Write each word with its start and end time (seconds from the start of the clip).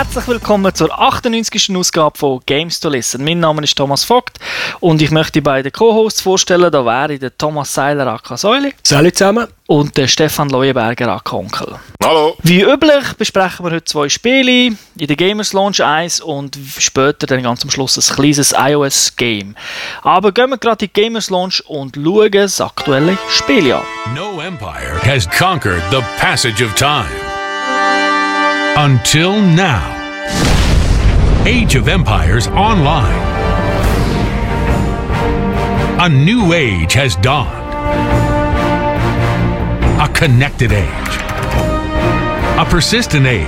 Herzlich 0.00 0.28
willkommen 0.28 0.74
zur 0.74 0.98
98. 0.98 1.76
Ausgabe 1.76 2.16
von 2.16 2.40
Games 2.46 2.80
to 2.80 2.88
Listen. 2.88 3.22
Mein 3.22 3.38
Name 3.38 3.62
ist 3.62 3.76
Thomas 3.76 4.02
Vogt 4.02 4.38
und 4.80 5.02
ich 5.02 5.10
möchte 5.10 5.32
die 5.32 5.40
beiden 5.42 5.70
Co-Hosts 5.70 6.22
vorstellen. 6.22 6.72
Da 6.72 6.86
wäre 6.86 7.18
der 7.18 7.36
Thomas 7.36 7.74
Seiler 7.74 8.06
aka 8.06 8.38
Säule. 8.38 8.72
Salut 8.82 9.14
zusammen. 9.14 9.48
Und 9.66 9.98
der 9.98 10.08
Stefan 10.08 10.48
Leuenberger 10.48 11.12
aka 11.12 11.36
Onkel. 11.36 11.78
Hallo. 12.02 12.34
Wie 12.42 12.62
üblich 12.62 13.12
besprechen 13.18 13.66
wir 13.66 13.72
heute 13.72 13.84
zwei 13.84 14.08
Spiele. 14.08 14.74
In 14.96 15.06
der 15.06 15.16
Gamers 15.16 15.52
Launch 15.52 15.82
1 15.82 16.22
und 16.22 16.56
später 16.78 17.26
dann 17.26 17.42
ganz 17.42 17.62
am 17.62 17.70
Schluss 17.70 17.98
ein 17.98 18.16
kleines 18.16 18.54
iOS-Game. 18.56 19.54
Aber 20.00 20.32
gehen 20.32 20.48
wir 20.48 20.56
gerade 20.56 20.86
in 20.86 20.90
die 20.94 20.98
Gamers 21.02 21.28
Launch 21.28 21.62
und 21.68 21.96
schauen 21.96 22.30
das 22.32 22.58
aktuelle 22.58 23.18
Spiel 23.28 23.70
an. 23.74 23.82
No 24.14 24.40
empire 24.40 24.98
has 25.04 25.28
conquered 25.28 25.82
the 25.90 26.00
passage 26.18 26.64
of 26.64 26.74
time. 26.74 27.04
Until 28.76 29.42
now. 29.42 29.89
Age 31.46 31.74
of 31.74 31.88
Empires 31.88 32.48
Online. 32.48 33.14
A 35.98 36.06
new 36.06 36.52
age 36.52 36.92
has 36.92 37.16
dawned. 37.16 37.56
A 39.98 40.06
connected 40.12 40.70
age. 40.70 40.86
A 42.58 42.66
persistent 42.68 43.26
age. 43.26 43.46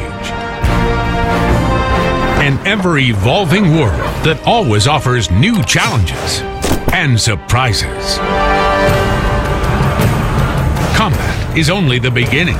An 2.41 2.59
ever 2.67 2.97
evolving 2.97 3.77
world 3.77 4.01
that 4.25 4.43
always 4.47 4.87
offers 4.87 5.31
new 5.31 5.63
challenges 5.65 6.41
and 6.95 7.21
surprises. 7.21 8.17
Combat 10.97 11.59
is 11.59 11.69
only 11.69 11.99
the 11.99 12.11
beginning. 12.11 12.57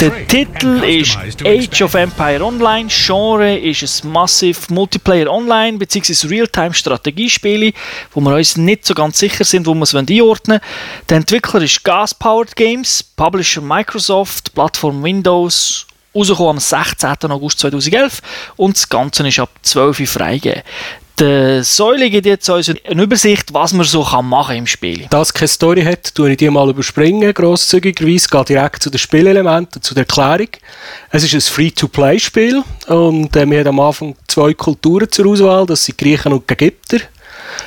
Der 0.00 0.28
Titel 0.28 0.84
ist 0.84 1.18
Age 1.44 1.82
of 1.82 1.94
Empire 1.94 2.44
Online. 2.44 2.88
Genre 2.88 3.58
ist 3.58 4.04
ein 4.04 4.12
Massive 4.12 4.72
Multiplayer 4.72 5.28
Online 5.28 5.76
bzw. 5.76 6.28
Realtime-Strategiespiele, 6.28 7.72
wo 8.12 8.20
wir 8.20 8.36
uns 8.36 8.56
nicht 8.56 8.86
so 8.86 8.94
ganz 8.94 9.18
sicher 9.18 9.42
sind, 9.42 9.66
wo 9.66 9.74
wir 9.74 9.82
es 9.82 9.96
einordnen 9.96 10.60
wollen. 10.60 10.60
Der 11.08 11.16
Entwickler 11.16 11.62
ist 11.62 11.82
Gas 11.82 12.14
Powered 12.14 12.54
Games, 12.54 13.02
Publisher 13.02 13.60
Microsoft, 13.60 14.54
Plattform 14.54 15.02
Windows, 15.02 15.84
rausgekommen 16.14 16.50
am 16.50 16.58
16. 16.60 17.30
August 17.32 17.58
2011 17.58 18.22
und 18.56 18.76
das 18.76 18.88
Ganze 18.88 19.26
ist 19.26 19.40
ab 19.40 19.50
12 19.62 19.98
Uhr 19.98 20.06
freigegeben. 20.06 20.62
Der 21.18 21.64
Säule 21.64 22.10
gibt 22.10 22.26
jetzt 22.26 22.48
uns 22.48 22.68
eine 22.68 23.02
Übersicht, 23.02 23.52
was 23.52 23.72
man 23.72 23.84
so 23.84 24.04
kann 24.04 24.28
machen 24.28 24.54
im 24.54 24.66
Spiel. 24.68 25.06
Da 25.10 25.20
es 25.20 25.34
keine 25.34 25.48
Story 25.48 25.82
hat, 25.82 26.14
tue 26.14 26.30
ich 26.30 26.36
die 26.36 26.48
mal 26.48 26.70
überspringen, 26.70 27.34
grosszügigerweise, 27.34 28.28
gehe 28.28 28.44
direkt 28.44 28.84
zu 28.84 28.90
den 28.90 28.98
Spielelementen, 28.98 29.82
zu 29.82 29.94
der 29.94 30.02
Erklärung. 30.02 30.50
Es 31.10 31.24
ist 31.24 31.34
ein 31.34 31.40
Free-to-Play-Spiel 31.40 32.62
und 32.86 33.34
äh, 33.34 33.50
wir 33.50 33.58
haben 33.58 33.68
am 33.68 33.80
Anfang 33.80 34.14
zwei 34.28 34.54
Kulturen 34.54 35.10
zur 35.10 35.26
Auswahl, 35.26 35.66
das 35.66 35.84
sind 35.84 35.98
Griechen 35.98 36.32
und 36.32 36.48
Ägypter. 36.48 36.98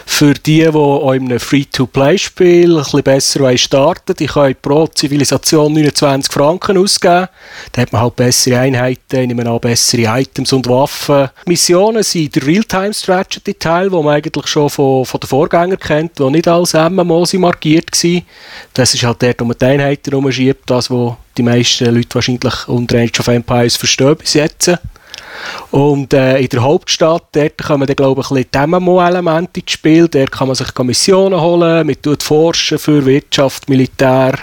Für 0.05 0.33
die, 0.33 0.59
die 0.59 0.67
auch 0.67 1.11
in 1.13 1.25
einem 1.25 1.39
Free-to-Play-Spiel 1.39 2.77
ein 2.77 2.83
bisschen 2.83 3.03
besser 3.03 3.39
wollen 3.41 3.57
starten 3.57 4.15
die 4.17 4.27
können 4.27 4.55
pro 4.61 4.87
Zivilisation 4.87 5.73
29 5.73 6.31
Franken 6.31 6.77
ausgeben. 6.77 7.27
Da 7.71 7.81
hat 7.81 7.91
man 7.91 8.01
halt 8.01 8.15
bessere 8.15 8.59
Einheiten, 8.59 9.27
nehmen 9.27 9.47
auch 9.47 9.59
bessere 9.59 10.19
Items 10.19 10.53
und 10.53 10.67
Waffen. 10.67 11.29
Missionen 11.45 12.03
sind 12.03 12.35
der 12.35 12.45
Real-Time-Strategy-Teil, 12.45 13.89
den 13.89 14.03
man 14.03 14.15
eigentlich 14.15 14.47
schon 14.47 14.69
von, 14.69 15.05
von 15.05 15.19
den 15.19 15.27
Vorgängern 15.27 15.79
kennt, 15.79 16.19
die 16.19 16.29
nicht 16.29 16.47
als 16.47 16.73
MMO 16.73 17.25
markiert 17.33 17.91
waren. 17.91 18.21
Das 18.73 18.93
ist 18.93 19.03
halt 19.03 19.21
dort, 19.21 19.41
wo 19.41 19.45
man 19.45 19.57
die 19.59 19.65
Einheiten 19.65 20.13
rumschiebt, 20.13 20.69
das, 20.69 20.89
was 20.89 21.13
die 21.37 21.43
meisten 21.43 21.93
Leute 21.93 22.15
wahrscheinlich 22.15 22.67
unter 22.67 22.99
Age 22.99 23.19
of 23.19 23.27
Empires 23.27 23.75
verstehen 23.77 24.15
bis 24.15 24.33
jetzt. 24.33 24.71
Und 25.71 26.13
äh, 26.13 26.39
in 26.39 26.49
der 26.49 26.61
Hauptstadt, 26.61 27.23
dort 27.31 27.57
kommen 27.57 27.87
dann, 27.87 27.95
glaube 27.95 28.21
ich, 28.21 28.31
ein 28.31 28.43
bisschen 28.43 28.51
die 28.53 28.67
MMO-Elemente 28.67 29.61
ins 29.61 29.71
Spiel. 29.71 30.07
Dort 30.07 30.31
kann 30.31 30.47
man 30.47 30.55
sich 30.55 30.67
Missionen 30.77 31.39
holen, 31.39 31.87
man 31.87 32.01
tut 32.01 32.23
forschen 32.23 32.79
für 32.79 33.05
Wirtschaft, 33.05 33.69
Militär, 33.69 34.33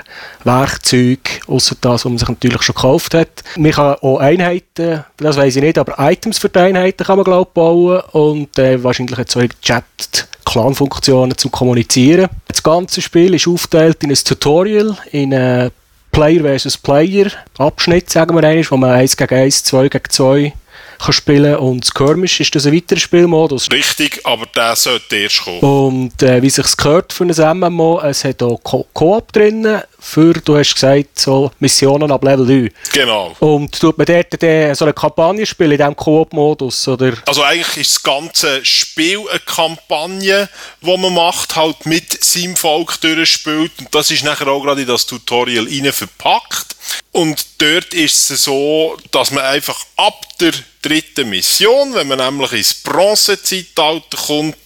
Werkzeuge, 0.44 1.18
außer 1.46 1.76
das, 1.80 2.04
was 2.04 2.04
man 2.04 2.18
sich 2.18 2.28
natürlich 2.28 2.62
schon 2.62 2.74
gekauft 2.74 3.14
hat. 3.14 3.44
Man 3.56 3.72
kann 3.72 3.96
auch 4.00 4.18
Einheiten, 4.18 5.04
das 5.16 5.36
weiß 5.36 5.56
ich 5.56 5.62
nicht, 5.62 5.78
aber 5.78 5.96
Items 5.98 6.38
für 6.38 6.48
die 6.48 6.58
Einheiten 6.58 7.04
kann 7.04 7.16
man, 7.16 7.24
glaube 7.24 7.48
ich, 7.50 7.54
bauen. 7.54 8.00
Und 8.12 8.58
äh, 8.58 8.82
wahrscheinlich 8.82 9.18
auch 9.18 9.40
in 9.40 9.50
Chat 9.60 10.28
Clan-Funktionen 10.48 11.36
zum 11.36 11.50
Kommunizieren. 11.50 12.30
Das 12.46 12.62
ganze 12.62 13.02
Spiel 13.02 13.34
ist 13.34 13.46
aufgeteilt 13.46 14.02
in 14.02 14.10
ein 14.10 14.16
Tutorial, 14.16 14.96
in 15.12 15.34
eine 15.34 15.70
Player 16.10 16.40
versus 16.40 16.76
Player 16.76 17.30
Abschnitt, 17.58 18.08
sagen 18.08 18.34
wir 18.34 18.42
einmal, 18.42 18.64
wo 18.70 18.76
man 18.76 18.90
1 18.90 19.16
gegen 19.16 19.34
1, 19.34 19.64
2 19.64 19.88
gegen 19.88 20.08
2 20.08 20.52
kann 20.98 21.12
spielen 21.12 21.56
und 21.56 21.84
Skirmish 21.84 22.40
ist 22.40 22.54
das 22.54 22.66
ein 22.66 22.74
weiterer 22.74 22.98
Spielmodus. 22.98 23.68
Richtig, 23.72 24.20
aber 24.24 24.46
der 24.46 24.74
sollte 24.76 25.16
erst 25.16 25.42
kommen. 25.44 25.60
Und 25.60 26.22
äh, 26.22 26.42
wie 26.42 26.50
sich's 26.50 26.76
gehört 26.76 27.12
für 27.12 27.24
ein 27.24 27.58
MMO, 27.58 28.00
es 28.00 28.24
hat 28.24 28.42
auch 28.42 28.58
Co- 28.62 28.86
Koop 28.92 29.32
drin, 29.32 29.80
für, 30.00 30.32
du 30.32 30.56
hast 30.56 30.74
gesagt, 30.74 31.18
so 31.18 31.50
Missionen 31.58 32.10
ab 32.12 32.22
Level 32.22 32.70
3. 32.70 32.72
Genau. 32.92 33.34
Und 33.40 33.78
tut 33.78 33.98
man 33.98 34.06
dort 34.06 34.40
dann 34.40 34.74
so 34.74 34.84
eine 34.84 34.94
Kampagne 34.94 35.44
spielen 35.44 35.72
in 35.72 35.78
diesem 35.78 35.96
Koop-Modus, 35.96 36.86
oder? 36.88 37.14
Also 37.26 37.42
eigentlich 37.42 37.78
ist 37.78 37.96
das 37.96 38.02
ganze 38.02 38.64
Spiel 38.64 39.20
eine 39.28 39.40
Kampagne, 39.40 40.48
die 40.80 40.96
man 40.96 41.12
macht, 41.12 41.56
halt 41.56 41.84
mit 41.84 42.24
seinem 42.24 42.56
Volk 42.56 43.00
durchspielt. 43.00 43.72
Und 43.78 43.94
das 43.94 44.10
ist 44.10 44.24
nachher 44.24 44.48
auch 44.48 44.62
gerade 44.62 44.82
in 44.82 44.88
das 44.88 45.06
Tutorial 45.06 45.66
rein 45.66 45.92
verpackt. 45.92 46.76
Und 47.12 47.44
dort 47.58 47.92
ist 47.92 48.30
es 48.30 48.44
so, 48.44 48.96
dass 49.10 49.30
man 49.30 49.44
einfach 49.44 49.84
ab 49.96 50.20
der 50.40 50.52
dritten 50.82 51.28
Mission, 51.30 51.94
wenn 51.94 52.06
man 52.06 52.18
nämlich 52.18 52.52
ins 52.52 52.74
Bronzezeitalter 52.74 54.16
kommt, 54.16 54.56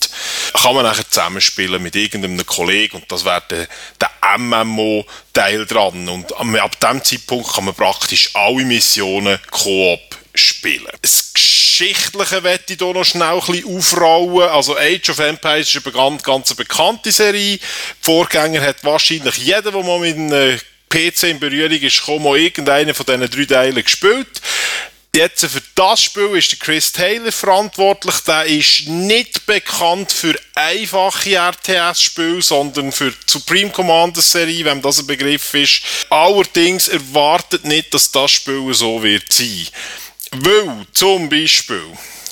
kann 0.53 0.75
man 0.75 0.85
nachher 0.85 1.09
zusammenspielen 1.09 1.83
mit 1.83 1.97
irgendeinem 1.97 2.45
Kollegen 2.45 2.97
und 2.97 3.11
das 3.11 3.25
wäre 3.25 3.43
der, 3.49 3.69
der 4.01 4.11
MMO-Teil 5.33 5.67
dran. 5.67 6.09
Und 6.09 6.33
ab 6.35 6.81
dem 6.81 7.05
Zeitpunkt 7.05 7.53
kann 7.53 7.65
man 7.65 7.75
praktisch 7.75 8.31
alle 8.35 8.65
Missionen 8.65 9.39
Koop 9.51 10.01
spielen. 10.35 10.87
Das 11.01 11.33
Geschichtliche 11.35 12.43
werde 12.43 12.65
ich 12.69 12.79
hier 12.79 12.93
noch 12.93 13.05
schnell 13.05 13.35
ein 13.35 13.41
bisschen 13.41 13.77
aufrollen. 13.77 14.49
Also 14.49 14.77
Age 14.77 15.11
of 15.11 15.19
Empires 15.19 15.75
ist 15.75 15.85
eine 15.87 15.95
ganz, 15.95 16.23
ganz 16.23 16.55
bekannte 16.55 17.13
Serie. 17.13 17.59
Die 17.59 17.61
Vorgänger 18.01 18.63
hat 18.63 18.83
wahrscheinlich 18.85 19.37
jeder, 19.39 19.71
der 19.71 19.83
mal 19.83 19.99
mit 19.99 20.17
einem 20.17 20.61
PC 20.89 21.25
in 21.25 21.41
Berührung 21.41 21.73
ist, 21.73 22.07
mal 22.09 22.39
irgendeinen 22.39 22.95
von 22.95 23.07
diesen 23.07 23.31
drei 23.31 23.45
Teilen 23.45 23.83
gespielt. 23.83 24.29
Jetzt 25.15 25.45
für 25.45 25.61
das 25.75 26.05
Spiel 26.05 26.39
ist 26.39 26.53
der 26.53 26.59
Chris 26.59 26.91
Taylor 26.91 27.31
verantwortlich. 27.31 28.15
Der 28.27 28.47
ist 28.47 28.89
nicht 28.89 29.45
bekannt 29.45 30.11
für 30.11 30.35
einfache 30.55 31.37
RTS-Spiele, 31.37 32.41
sondern 32.41 32.93
für 32.93 33.11
die 33.11 33.19
Supreme 33.27 33.69
Commander 33.69 34.23
Serie, 34.23 34.65
wenn 34.65 34.81
das 34.81 35.01
ein 35.01 35.07
Begriff 35.07 35.53
ist. 35.53 35.83
Allerdings 36.09 36.89
erwartet 36.89 37.67
nicht, 37.67 37.93
dass 37.93 38.11
das 38.11 38.31
Spiel 38.31 38.73
so 38.73 39.03
wird 39.03 39.31
sein. 39.31 39.69
Weil, 40.31 40.87
zum 40.95 41.29
Beispiel, 41.29 41.85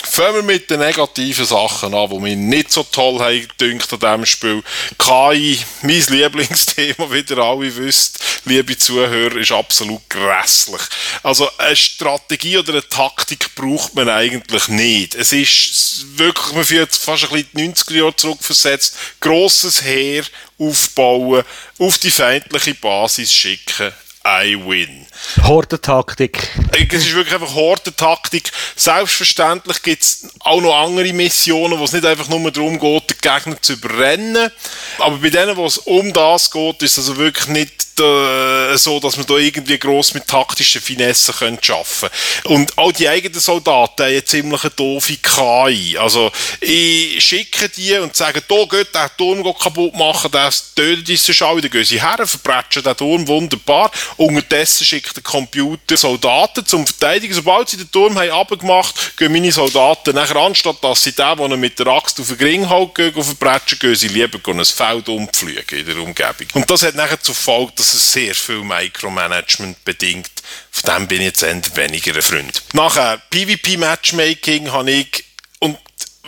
fangen 0.03 0.37
wir 0.37 0.43
mit 0.43 0.71
den 0.71 0.81
negativen 0.81 1.45
Sachen 1.45 1.95
an, 1.95 2.11
die 2.11 2.19
mir 2.19 2.37
nicht 2.37 2.73
so 2.73 2.83
toll 2.83 3.19
haben 3.21 3.49
gedünkt 3.49 3.93
an 3.93 4.01
diesem 4.01 4.27
Spiel. 4.27 4.63
KI, 4.99 5.59
mein 5.83 6.05
Lieblingsthema, 6.09 7.07
wie 7.11 7.25
ihr 7.29 7.39
alle 7.39 7.77
wisst, 7.77 8.19
liebe 8.45 8.77
Zuhörer, 8.77 9.37
ist 9.37 9.53
absolut 9.53 10.09
grässlich. 10.09 10.83
Also 11.23 11.49
eine 11.59 11.77
Strategie 11.77 12.59
oder 12.59 12.73
eine 12.73 12.89
Taktik 12.89 13.55
braucht 13.55 13.95
man 13.95 14.09
eigentlich 14.09 14.69
nicht. 14.69 15.15
Es 15.15 15.33
ist 15.33 16.19
wirklich, 16.19 16.55
man 16.55 16.65
fühlt 16.65 16.95
fast 16.95 17.25
ein 17.25 17.31
bisschen 17.31 17.75
die 17.75 17.83
90er 17.83 17.95
Jahre 17.95 18.17
zurückversetzt, 18.17 18.97
grosses 19.21 19.83
Heer 19.83 20.25
aufbauen, 20.59 21.45
auf 21.79 21.99
die 21.99 22.11
feindliche 22.11 22.75
Basis 22.75 23.33
schicken, 23.33 23.93
I 24.27 24.55
win. 24.55 25.07
Hordentaktik. 25.43 26.51
Es 26.73 27.07
ist 27.07 27.15
wirklich 27.15 27.35
einfach 27.35 27.55
Hordentaktik. 27.55 28.51
Selbstverständlich 28.77 29.83
gibt 29.83 30.03
es 30.03 30.29
auch 30.41 30.61
noch 30.61 30.75
andere 30.75 31.13
Missionen, 31.15 31.79
wo 31.79 31.85
es 31.85 31.93
nicht 31.93 32.05
einfach 32.05 32.29
nur 32.29 32.51
darum 32.51 32.79
geht, 32.79 33.11
den 33.11 33.17
Gegner 33.23 33.63
zu 33.63 33.73
überrennen. 33.75 34.51
Aber 34.99 35.17
bei 35.19 35.31
denen, 35.31 35.57
wo 35.57 35.65
es 35.65 35.79
um 35.79 36.13
das 36.13 36.51
geht, 36.51 36.83
ist 36.83 36.99
es 36.99 37.09
also 37.09 37.17
wirklich 37.17 37.49
nicht 37.49 37.90
äh, 38.05 38.77
so, 38.77 39.01
dass 39.01 39.17
man 39.17 39.27
da 39.27 39.37
irgendwie 39.37 39.79
gross 39.79 40.15
mit 40.15 40.27
taktischen 40.27 40.81
Finessen 40.81 41.35
könnte 41.35 41.75
arbeiten 41.75 42.11
Und 42.45 42.77
auch 42.79 42.93
die 42.93 43.09
eigenen 43.09 43.41
Soldaten 43.41 44.03
haben 44.03 44.11
eine 44.11 44.25
ziemlich 44.25 44.63
doofe 44.77 45.17
KI. 45.17 45.97
Also, 45.99 46.31
ich 46.61 47.25
schicke 47.25 47.69
die 47.69 47.97
und 47.99 48.17
sage, 48.17 48.43
da 48.47 48.65
geht 48.65 48.95
der 48.95 49.11
Turm 49.17 49.43
kaputt 49.59 49.95
machen, 49.95 50.31
der 50.31 50.51
tötet 50.75 51.19
sonst 51.19 51.43
alle, 51.43 51.61
dann 51.61 51.71
gehen 51.71 51.85
sie 51.85 52.01
her, 52.01 52.27
verbrechen 52.27 52.83
den 52.83 52.97
Turm 52.97 53.27
wunderbar. 53.29 53.91
Unterdessen 54.17 54.85
schickt 54.85 55.17
der 55.17 55.23
Computer 55.23 55.97
Soldaten 55.97 56.65
zum 56.65 56.87
Verteidigen. 56.87 57.35
Sobald 57.35 57.69
sie 57.69 57.77
den 57.77 57.91
Turm 57.91 58.19
haben 58.19 58.31
abgemacht, 58.31 59.17
gehen 59.17 59.33
meine 59.33 59.53
Soldaten 59.53 60.15
nachher, 60.15 60.37
anstatt 60.37 60.83
dass 60.83 61.03
sie 61.03 61.13
den, 61.13 61.37
den 61.37 61.61
mit 61.61 61.79
der 61.79 61.87
Axt 61.89 62.21
auf 62.21 62.29
den 62.29 62.39
Ring 62.39 62.69
gehen 62.95 63.13
verbrechen, 63.13 63.79
gehen 63.79 63.95
sie 63.95 64.09
lieber 64.09 64.39
ein 64.51 64.65
Feld 64.65 65.09
umfliegen 65.09 65.79
in 65.79 65.87
der 65.87 65.99
Umgebung. 65.99 66.47
Und 66.55 66.71
das 66.71 66.83
hat 66.83 66.95
nachher 66.95 67.21
zur 67.21 67.35
Folge, 67.35 67.73
dass 67.77 67.90
also 67.91 67.99
sehr 67.99 68.35
viel 68.35 68.63
Micromanagement 68.63 69.85
bedingt. 69.85 70.31
Von 70.71 70.95
dem 70.95 71.09
bin 71.09 71.19
ich 71.19 71.27
jetzt 71.27 71.43
eher 71.43 71.61
weniger 71.75 72.15
ein 72.15 72.23
Freund. 72.23 72.63
Nachher 72.73 73.21
PvP-Matchmaking 73.31 74.71
habe 74.71 74.91
ich 74.93 75.25
und 75.59 75.77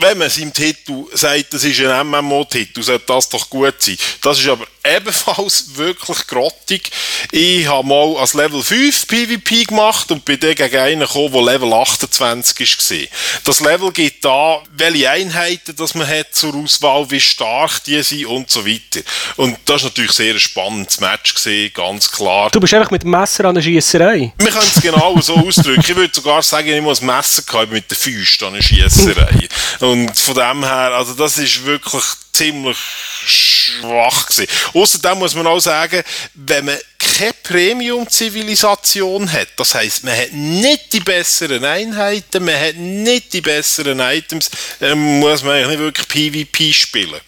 wenn 0.00 0.18
man 0.18 0.30
seinem 0.30 0.52
Titel 0.52 1.04
sagt, 1.12 1.52
das 1.52 1.64
ist 1.64 1.80
ein 1.80 2.06
MMO-Titel, 2.06 2.82
sollte 2.82 3.04
das 3.06 3.28
doch 3.28 3.48
gut 3.50 3.74
sein. 3.78 3.96
Das 4.22 4.38
ist 4.38 4.48
aber 4.48 4.66
ebenfalls 4.84 5.76
wirklich 5.76 6.26
grottig. 6.26 6.90
Ich 7.30 7.66
habe 7.66 7.86
mal 7.86 8.16
als 8.16 8.34
Level 8.34 8.62
5 8.62 9.06
PvP 9.06 9.64
gemacht 9.64 10.10
und 10.10 10.24
bin 10.24 10.40
dann 10.40 10.54
gegen 10.54 10.76
einen 10.76 11.00
gekommen, 11.00 11.32
der 11.32 11.42
Level 11.42 11.72
28 11.72 12.60
war. 12.60 13.08
Das 13.44 13.60
Level 13.60 13.92
gibt 13.92 14.24
da, 14.24 14.62
welche 14.72 15.10
Einheiten 15.10 15.76
das 15.76 15.94
man 15.94 16.08
hat 16.08 16.34
zur 16.34 16.54
Auswahl, 16.54 17.08
wie 17.10 17.20
stark 17.20 17.84
die 17.84 18.02
sind 18.02 18.26
und 18.26 18.50
so 18.50 18.66
weiter. 18.66 19.00
Und 19.36 19.58
das 19.66 19.82
war 19.82 19.90
natürlich 19.90 20.12
sehr 20.12 20.34
ein 20.34 20.40
spannendes 20.40 21.00
Match 21.00 21.34
gewesen, 21.34 21.72
ganz 21.74 22.10
klar. 22.10 22.50
Du 22.50 22.60
bist 22.60 22.74
einfach 22.74 22.90
mit 22.90 23.02
dem 23.02 23.10
Messer 23.10 23.44
an 23.44 23.54
der 23.54 23.62
Schiesserei. 23.62 24.32
Wir 24.36 24.50
können 24.50 24.70
es 24.74 24.82
genau 24.82 25.20
so 25.20 25.36
ausdrücken. 25.46 25.84
Ich 25.86 25.94
würde 25.94 26.14
sogar 26.14 26.42
sagen, 26.42 26.68
ich 26.68 26.82
muss 26.82 27.02
ein 27.02 27.06
Messer 27.06 27.42
gehabt 27.42 27.70
mit 27.70 27.90
der 27.90 27.96
Füße 27.96 28.46
an 28.46 28.54
der 28.54 28.62
Schiesserei. 28.62 29.48
Und 29.82 30.16
von 30.16 30.34
dem 30.34 30.64
her, 30.64 30.92
also 30.94 31.12
das 31.14 31.38
ist 31.38 31.64
wirklich 31.64 32.04
ziemlich 32.32 32.78
schwach 33.26 34.26
gewesen. 34.26 34.50
Außerdem 34.74 35.18
muss 35.18 35.34
man 35.34 35.48
auch 35.48 35.58
sagen, 35.58 36.04
wenn 36.34 36.66
man 36.66 36.78
keine 36.98 37.31
Premium-Zivilisation 37.42 39.30
hat, 39.30 39.48
das 39.56 39.74
heißt, 39.74 40.04
man 40.04 40.16
hat 40.16 40.32
nicht 40.32 40.92
die 40.92 41.00
besseren 41.00 41.64
Einheiten, 41.64 42.44
man 42.44 42.58
hat 42.58 42.76
nicht 42.76 43.32
die 43.32 43.40
besseren 43.40 44.00
Items, 44.00 44.50
dann 44.80 44.98
muss 45.20 45.42
man 45.42 45.54
eigentlich 45.54 45.78
nicht 45.78 45.78
wirklich 45.80 46.08
PvP 46.08 46.72
spielen. 46.72 47.20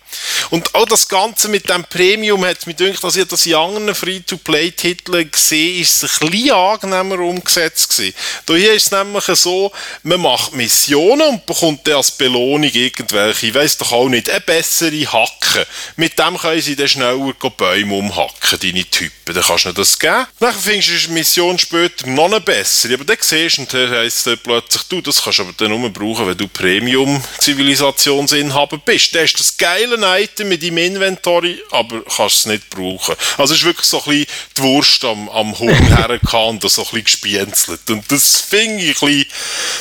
Und 0.51 0.75
auch 0.75 0.87
das 0.87 1.09
Ganze 1.09 1.49
mit 1.49 1.69
dem 1.69 1.85
Premium 1.85 2.45
hat 2.45 2.67
mich 2.67 2.77
gedacht, 2.77 3.03
dass 3.03 3.17
ich 3.17 3.27
das 3.27 3.47
in 3.47 3.55
anderen 3.55 3.95
Free-to-Play-Titeln 3.95 5.31
gesehen 5.31 5.81
ist 5.81 6.03
es 6.03 6.21
ein 6.21 6.31
bisschen 6.31 6.53
angenehmer 6.53 7.19
umgesetzt 7.21 7.97
gewesen. 7.97 8.15
Hier 8.47 8.75
ist 8.75 8.87
es 8.87 8.91
nämlich 8.93 9.25
so, 9.25 9.73
man 10.03 10.21
macht 10.21 10.53
Missionen 10.53 11.29
und 11.29 11.47
bekommt 11.47 11.87
dann 11.87 11.97
als 11.97 12.11
Belohnung 12.13 12.71
irgendwelche, 12.73 13.47
ich 13.47 13.55
weiss 13.55 13.79
doch 13.79 13.93
auch 13.93 14.09
nicht, 14.09 14.31
eine 14.31 14.41
bessere 14.41 15.13
Hacke. 15.13 15.67
Mit 15.97 16.19
dem 16.19 16.39
können 16.39 16.61
sie 16.61 16.77
dann 16.77 16.89
schneller 16.89 17.35
Bäume 17.57 17.95
umhacken, 17.95 18.59
deine 18.61 18.85
Typen. 18.85 19.35
Dann 19.35 19.43
kannst 19.43 19.65
du 19.65 19.73
das 19.73 19.99
geben. 20.05 20.27
Dann 20.39 20.55
findest 20.55 20.89
du 20.89 20.93
eine 21.07 21.15
Mission 21.15 21.59
später 21.59 22.07
noch 22.07 22.27
eine 22.27 22.41
bessere, 22.41 22.95
aber 22.95 23.05
dann 23.05 23.17
siehst 23.21 23.57
du, 23.57 23.63
und 23.63 23.73
dann 23.73 23.91
heisst 23.91 24.27
es 24.27 24.39
plötzlich, 24.39 24.83
du, 24.89 25.01
das 25.01 25.23
kannst 25.23 25.39
du 25.39 25.45
aber 25.45 25.53
dann 25.57 25.71
nur 25.71 25.89
brauchen, 25.91 26.27
wenn 26.27 26.37
du 26.37 26.49
Premium-Zivilisationsinhaber 26.49 28.79
bist. 28.79 29.15
Das 29.15 29.23
ist 29.25 29.39
das 29.41 29.57
geile 29.57 29.97
Item 30.21 30.49
mit 30.49 30.61
deinem 30.63 30.79
Inventory, 30.79 31.63
aber 31.71 32.03
kannst 32.05 32.41
es 32.41 32.47
nicht 32.47 32.69
brauchen. 32.71 33.15
Also 33.39 33.55
es 33.55 33.61
ist 33.61 33.67
wirklich 33.67 33.87
so 33.87 33.99
ein 33.99 34.05
bisschen 34.05 34.27
die 34.57 34.63
Wurst 34.63 35.05
am, 35.05 35.29
am 35.31 35.59
Huhn 35.59 35.75
hergekommen 35.97 36.61
und 36.63 36.71
so 36.71 36.83
ein 36.83 36.87
bisschen 36.87 37.05
gespienzelt. 37.05 37.91
Und 37.91 38.05
das 38.11 38.41
finde 38.41 38.85
ich 38.85 39.03
ein 39.03 39.09
bisschen 39.09 39.27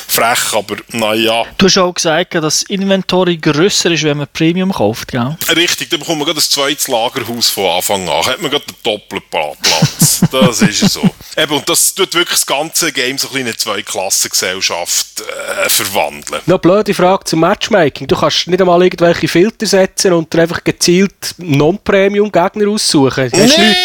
frech, 0.07 0.53
aber 0.53 0.77
naja. 0.89 1.45
Du 1.57 1.65
hast 1.65 1.77
auch 1.77 1.93
gesagt, 1.93 2.35
dass 2.35 2.43
das 2.43 2.63
Inventory 2.63 3.37
grösser 3.37 3.91
ist, 3.91 4.03
wenn 4.03 4.17
man 4.17 4.27
Premium 4.31 4.71
kauft, 4.71 5.09
gell? 5.09 5.37
Richtig, 5.55 5.89
dann 5.89 5.99
bekommt 5.99 6.19
man 6.19 6.27
gerade 6.27 6.39
ein 6.39 6.43
zweites 6.43 6.87
Lagerhaus 6.87 7.49
von 7.49 7.69
Anfang 7.69 8.07
an. 8.07 8.25
Hat 8.25 8.41
man 8.41 8.49
gerade 8.51 8.63
einen 8.67 8.77
Doppelplatz. 8.83 10.12
Das 10.21 10.61
ist 10.61 10.89
so. 10.91 11.01
Eben, 11.37 11.55
und 11.55 11.67
das 11.67 11.93
tut 11.93 12.13
wirklich 12.13 12.39
das 12.39 12.45
ganze 12.45 12.91
Game 12.91 13.17
so 13.17 13.29
ein 13.29 13.37
in 13.37 13.47
eine 13.47 13.57
Zweiklassengesellschaft 13.57 15.21
äh, 15.21 15.69
verwandeln. 15.69 16.41
Noch 16.45 16.59
blöde 16.59 16.93
Frage 16.93 17.25
zum 17.25 17.41
Matchmaking. 17.41 18.07
Du 18.07 18.15
kannst 18.15 18.47
nicht 18.47 18.61
einmal 18.61 18.81
irgendwelche 18.83 19.27
Filter 19.27 19.65
setzen 19.65 20.13
und 20.13 20.33
einfach 20.35 20.63
gezielt 20.63 21.35
Non-Premium-Gegner 21.37 22.69
aussuchen. 22.69 23.29
Nein, 23.33 23.75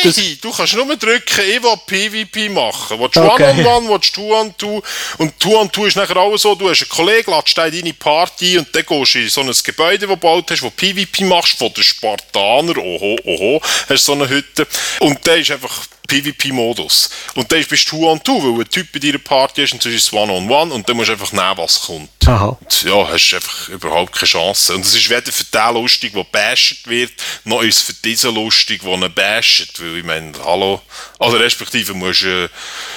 du 0.40 0.52
kannst 0.52 0.74
nur 0.74 0.96
drücken, 0.96 1.42
ich 1.48 1.62
will 1.62 1.76
PvP 1.86 2.48
machen. 2.50 2.98
Willst 3.00 3.16
du 3.16 3.28
Okay. 3.28 3.50
One-on-One, 3.50 3.88
willst 3.88 4.16
du 4.16 4.28
Two-on-Two. 4.28 4.82
Und 5.18 5.40
Two-on-Two 5.40 5.86
ist 5.86 5.96
nachher 5.96 6.16
auch 6.16 6.36
so, 6.36 6.54
du 6.54 6.68
hast 6.68 6.82
einen 6.82 6.88
Kollegen, 6.88 7.32
lädst 7.32 7.56
deine 7.56 7.94
Party 7.94 8.58
und 8.58 8.74
dann 8.74 8.84
gehst 8.84 9.14
du 9.14 9.18
in 9.18 9.28
so 9.28 9.40
ein 9.40 9.52
Gebäude, 9.64 10.06
das 10.06 10.08
du 10.08 10.14
gebaut 10.14 10.50
hast, 10.50 10.62
wo 10.62 10.70
PvP 10.70 11.24
machst, 11.24 11.58
von 11.58 11.72
den 11.72 11.84
Spartaner, 11.84 12.76
oho, 12.76 13.16
oho, 13.24 13.60
hast 13.88 14.04
so 14.04 14.12
eine 14.12 14.28
Hütte. 14.28 14.66
Und 15.00 15.24
der 15.26 15.36
ist 15.38 15.50
einfach 15.50 15.86
PvP-Modus. 16.08 17.10
Und 17.34 17.52
dann 17.52 17.64
bist 17.64 17.92
du 17.92 17.96
Two-on-Two, 17.96 18.42
weil 18.42 18.64
ein 18.64 18.70
Typ 18.70 18.90
bei 18.92 18.98
deiner 18.98 19.18
Party 19.18 19.62
ist 19.62 19.74
und 19.74 19.82
sonst 19.82 19.94
ist 19.94 20.02
es 20.08 20.12
One-on-One 20.12 20.74
und 20.74 20.88
dann 20.88 20.96
musst 20.96 21.08
du 21.08 21.12
einfach 21.12 21.32
nehmen, 21.32 21.56
was 21.56 21.82
kommt. 21.82 22.08
Aha. 22.26 22.58
Und 22.60 22.82
ja, 22.82 23.08
hast 23.08 23.34
einfach 23.34 23.68
überhaupt 23.68 24.12
keine 24.12 24.28
Chance. 24.28 24.74
Und 24.74 24.84
es 24.84 24.94
ist 24.94 25.08
weder 25.08 25.30
für 25.30 25.44
den 25.44 25.74
lustig, 25.74 26.12
der 26.14 26.24
basht 26.24 26.86
wird, 26.86 27.12
noch 27.44 27.62
ist 27.62 27.76
es 27.76 27.82
für 27.82 27.92
diesen 27.92 28.34
lustig, 28.34 28.82
der 28.82 28.92
ihn 28.92 29.12
basht. 29.14 29.80
Weil 29.80 29.98
ich 29.98 30.04
meine, 30.04 30.32
hallo, 30.44 30.80
also 31.18 31.36
respektive 31.36 31.94
musst 31.94 32.22
du 32.22 32.44
ein 32.44 32.50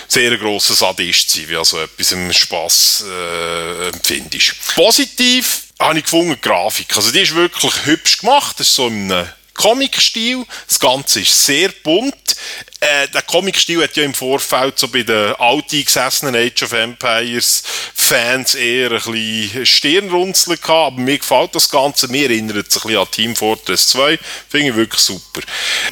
sehr 0.08 0.38
grosser 0.38 0.74
Sadist 0.74 1.30
sein, 1.30 1.48
wie 1.48 1.58
also 1.58 1.80
etwas 1.80 2.12
im 2.14 2.32
Spass 2.34 3.04
äh, 3.08 3.90
empfindest. 3.90 4.56
Positiv 4.74 5.64
habe 5.80 5.98
ich 5.98 6.06
gefunden, 6.06 6.36
die 6.36 6.42
Grafik. 6.42 6.96
Also 6.96 7.12
die 7.12 7.22
ist 7.22 7.36
wirklich 7.36 7.74
hübsch 7.86 8.20
gemacht. 8.20 8.60
Das 8.60 8.68
ist 8.68 8.76
so 8.76 8.88
einem 8.88 9.28
Comic-Stil. 9.54 10.46
Das 10.68 10.80
Ganze 10.80 11.22
ist 11.22 11.46
sehr 11.46 11.70
bunt. 11.84 12.31
Äh, 12.82 13.08
der 13.10 13.22
Comic-Stil 13.22 13.84
hat 13.84 13.96
ja 13.96 14.04
im 14.04 14.16
Vorfeld 14.16 14.80
so 14.80 14.88
bei 14.88 15.04
den 15.04 15.36
alteingesessenen 15.36 16.36
Age 16.36 16.64
of 16.64 16.74
Empires 16.74 17.62
Fans 17.94 18.56
eher 18.56 18.92
ein 18.92 19.12
bisschen 19.12 19.66
Stirnrunzeln 19.68 20.60
gehabt, 20.60 20.94
aber 20.94 21.00
mir 21.00 21.20
gefällt 21.20 21.54
das 21.54 21.70
Ganze. 21.70 22.08
Mir 22.08 22.24
erinnert 22.24 22.68
es 22.68 22.78
ein 22.78 22.82
bisschen 22.82 22.98
an 22.98 23.12
Team 23.12 23.36
Fortress 23.36 23.90
2. 23.90 24.18
Finde 24.50 24.70
ich 24.70 24.76
wirklich 24.76 25.00
super. 25.00 25.42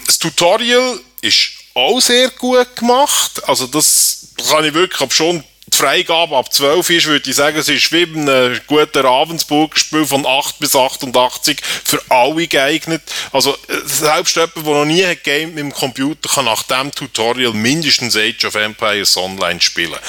Das 0.07 0.18
Tutorial 0.18 1.00
ist 1.21 1.51
auch 1.75 2.00
sehr 2.00 2.31
gut 2.31 2.75
gemacht. 2.75 3.47
Also 3.47 3.68
das 3.68 4.30
kann 4.50 4.65
ich 4.65 4.74
wirklich, 4.74 5.00
ab 5.00 5.13
schon 5.13 5.44
die 5.69 5.77
Freigabe 5.77 6.36
ab 6.36 6.54
12 6.54 6.89
ist, 6.89 7.06
würde 7.07 7.30
ich 7.30 7.36
sagen, 7.36 7.57
es 7.57 7.68
ist 7.68 7.92
wie 7.92 8.06
bei 8.06 8.19
einem 8.19 8.60
guten 8.68 9.06
Ravensburg-Spiel 9.06 10.06
von 10.06 10.25
8 10.25 10.60
bis 10.60 10.75
88 10.75 11.62
für 11.83 12.01
alle 12.10 12.48
geeignet. 12.48 13.01
Also 13.31 13.54
äh, 13.54 13.57
selbst 13.86 14.36
jemand, 14.36 14.56
der 14.56 14.63
noch 14.63 14.86
nie 14.86 15.06
hat 15.06 15.24
Game 15.24 15.50
mit 15.50 15.60
dem 15.60 15.74
Computer, 15.74 16.30
kann 16.30 16.45
nach 16.45 16.63
dem 16.63 16.92
Tutorial 16.92 17.54
mindestens 17.54 18.16
Age 18.16 18.45
of 18.45 18.56
Empires 18.56 19.18
Online 19.18 19.62
spielen. 19.62 20.00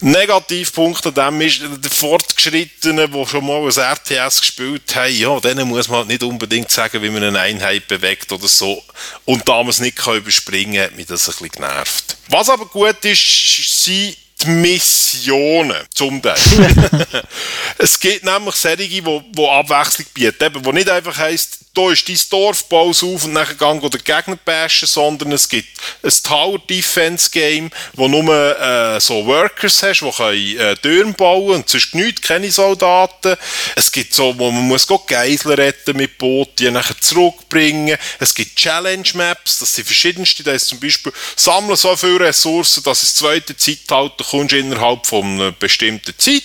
Negativpunkt 0.00 1.06
an 1.06 1.14
dem 1.14 1.40
ist, 1.40 1.62
der 1.62 1.90
Fortgeschrittenen, 1.90 3.12
die 3.12 3.26
schon 3.26 3.46
mal 3.46 3.62
ein 3.62 3.68
RTS 3.68 4.40
gespielt 4.40 4.94
haben, 4.94 5.16
ja, 5.16 5.38
denen 5.40 5.68
muss 5.68 5.88
man 5.88 5.98
halt 5.98 6.08
nicht 6.08 6.22
unbedingt 6.22 6.70
sagen, 6.70 7.02
wie 7.02 7.10
man 7.10 7.22
eine 7.22 7.40
Einheit 7.40 7.86
bewegt 7.88 8.32
oder 8.32 8.48
so. 8.48 8.82
Und 9.24 9.48
da 9.48 9.58
man 9.58 9.68
es 9.68 9.80
nicht 9.80 9.96
kann 9.96 10.16
überspringen 10.16 10.74
kann, 10.74 10.84
hat 10.84 10.96
mich 10.96 11.06
das 11.06 11.28
ein 11.28 11.32
bisschen 11.32 11.50
genervt. 11.50 12.16
Was 12.28 12.50
aber 12.50 12.66
gut 12.66 13.04
ist, 13.04 13.84
sind 13.84 14.16
die 14.16 14.21
Missionen 14.46 15.76
zum 15.94 16.20
Teil. 16.22 16.36
es 17.78 17.98
gibt 17.98 18.24
nämlich 18.24 18.54
solche, 18.54 18.88
die, 18.88 19.00
die 19.00 19.46
Abwechslung 19.48 20.06
bieten, 20.14 20.44
eben, 20.44 20.64
wo 20.64 20.72
nicht 20.72 20.88
einfach 20.88 21.16
heisst, 21.16 21.71
da 21.74 21.90
ist 21.90 22.08
dein 22.08 22.18
Dorf, 22.28 22.68
baus 22.68 23.02
auf 23.02 23.24
und 23.24 23.32
nachher 23.32 23.54
gang 23.54 23.82
oder 23.82 23.98
Gegner 23.98 24.36
bashen, 24.36 24.86
sondern 24.86 25.32
es 25.32 25.48
gibt 25.48 25.68
ein 26.02 26.12
Tower 26.22 26.58
Defense 26.58 27.30
Game, 27.30 27.70
wo 27.94 28.08
nur 28.08 28.60
äh, 28.60 29.00
so 29.00 29.24
Workers 29.26 29.82
hast, 29.82 30.00
die 30.00 30.10
können 30.10 30.58
äh, 30.58 30.76
Türme 30.76 31.12
bauen 31.14 31.56
und 31.56 31.68
sonst 31.68 31.94
nichts, 31.94 32.20
keine 32.20 32.50
Soldaten. 32.50 33.36
Es 33.74 33.90
gibt 33.90 34.12
so, 34.12 34.38
wo 34.38 34.50
man 34.50 34.68
muss 34.68 34.86
Geisler 35.06 35.56
retten 35.56 35.96
mit 35.96 36.18
Boot, 36.18 36.58
die 36.58 36.70
nachher 36.70 37.00
zurückbringen. 37.00 37.96
Es 38.18 38.34
gibt 38.34 38.56
Challenge 38.56 39.08
Maps, 39.14 39.58
das 39.60 39.74
sind 39.74 39.86
verschiedenste, 39.86 40.42
da 40.42 40.52
ist 40.52 40.68
zum 40.68 40.78
Beispiel, 40.78 41.12
sammle 41.36 41.76
so 41.76 41.96
viele 41.96 42.20
Ressourcen, 42.20 42.82
dass 42.82 43.02
es 43.02 43.14
zweite 43.14 43.56
Zeitalter 43.56 44.24
kommst 44.24 44.54
innerhalb 44.54 45.06
von 45.06 45.24
einer 45.24 45.52
bestimmten 45.52 46.12
Zeit. 46.18 46.42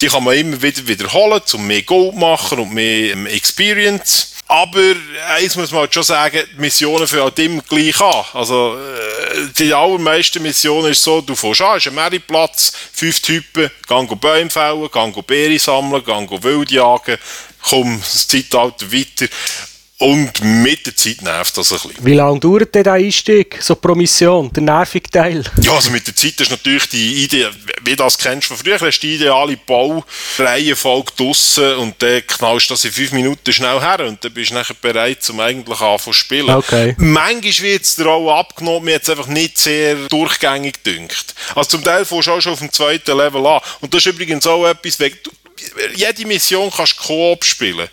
Die 0.00 0.06
kann 0.06 0.24
man 0.24 0.36
immer 0.36 0.62
wieder 0.62 0.86
wiederholen, 0.86 1.42
um 1.52 1.66
mehr 1.66 1.82
Gold 1.82 2.16
machen 2.16 2.60
und 2.60 2.72
mehr 2.72 3.12
ähm, 3.12 3.26
Experience. 3.26 4.31
Aber 4.52 4.94
eins 5.30 5.56
muss 5.56 5.70
man 5.70 5.80
halt 5.80 5.94
schon 5.94 6.02
sagen, 6.02 6.42
die 6.54 6.60
Missionen 6.60 7.08
fangen 7.08 7.22
halt 7.22 7.38
immer 7.38 7.62
gleich 7.62 7.98
an. 7.98 8.22
Also 8.34 8.76
äh, 8.76 9.48
die 9.56 9.72
allermeisten 9.72 10.42
Missionen 10.42 10.92
ist 10.92 11.02
so, 11.02 11.22
du 11.22 11.34
fährst 11.34 11.62
an, 11.62 11.78
ist 11.78 11.86
ein 11.86 11.94
Meerplatz, 11.94 12.70
fünf 12.92 13.20
Typen, 13.20 13.70
go 13.88 14.04
Bäume 14.14 14.50
fällen, 14.50 14.90
gehen 14.92 15.12
go 15.14 15.22
Beere 15.22 15.58
sammeln, 15.58 16.04
go 16.04 16.42
Wild 16.42 16.70
jagen, 16.70 17.16
komm 17.62 17.98
das 17.98 18.28
Zeitalter 18.28 18.92
weiter. 18.92 19.26
Und 20.02 20.42
mit 20.42 20.84
der 20.84 20.96
Zeit 20.96 21.22
nervt 21.22 21.56
das 21.56 21.70
ein 21.70 21.78
bisschen. 21.78 22.04
Wie 22.04 22.14
lange 22.14 22.40
dauert 22.40 22.74
denn 22.74 22.82
der 22.82 22.94
Einstieg, 22.94 23.58
so 23.60 23.76
pro 23.76 23.94
Mission, 23.94 24.52
der 24.52 24.64
nervige 24.64 25.08
Teil? 25.08 25.44
Ja, 25.60 25.74
also 25.74 25.90
mit 25.90 26.04
der 26.04 26.16
Zeit 26.16 26.40
ist 26.40 26.50
natürlich 26.50 26.88
die 26.88 27.22
Idee, 27.22 27.48
wie 27.84 27.90
du 27.90 28.02
das 28.02 28.18
kennst 28.18 28.48
von 28.48 28.56
früher, 28.56 28.80
hast 28.80 28.98
du 28.98 29.06
die 29.06 29.14
ideale 29.14 29.56
Baureihenfolge 29.56 31.12
draussen 31.16 31.76
und 31.76 32.02
dann 32.02 32.26
knallst 32.26 32.68
du 32.68 32.74
das 32.74 32.84
in 32.84 32.90
fünf 32.90 33.12
Minuten 33.12 33.52
schnell 33.52 33.80
her 33.80 34.00
und 34.00 34.24
dann 34.24 34.34
bist 34.34 34.50
du 34.50 34.54
nachher 34.54 34.74
bereit, 34.74 35.22
zum 35.22 35.38
eigentlich 35.38 35.80
anfangen 35.80 36.00
zu 36.00 36.12
spielen. 36.12 36.50
Okay. 36.50 36.96
Manchmal 36.98 37.70
wird 37.70 37.84
es 37.84 37.94
dir 37.94 38.08
auch 38.08 38.40
abgenommen, 38.40 38.86
mir 38.86 39.00
es 39.00 39.08
einfach 39.08 39.28
nicht 39.28 39.56
sehr 39.56 39.94
durchgängig 40.08 40.82
gedünkt. 40.82 41.32
Also 41.54 41.70
zum 41.70 41.84
Teil 41.84 42.04
fährst 42.04 42.26
du 42.26 42.32
auch 42.32 42.40
schon 42.40 42.54
auf 42.54 42.58
dem 42.58 42.72
zweiten 42.72 43.16
Level 43.16 43.46
an. 43.46 43.60
Und 43.80 43.94
das 43.94 44.04
ist 44.04 44.12
übrigens 44.12 44.44
auch 44.48 44.66
etwas, 44.66 44.96
du, 44.96 45.30
jede 45.94 46.26
Mission 46.26 46.72
kannst 46.74 46.98
du 46.98 47.04
Koop 47.04 47.44
spielen. 47.44 47.88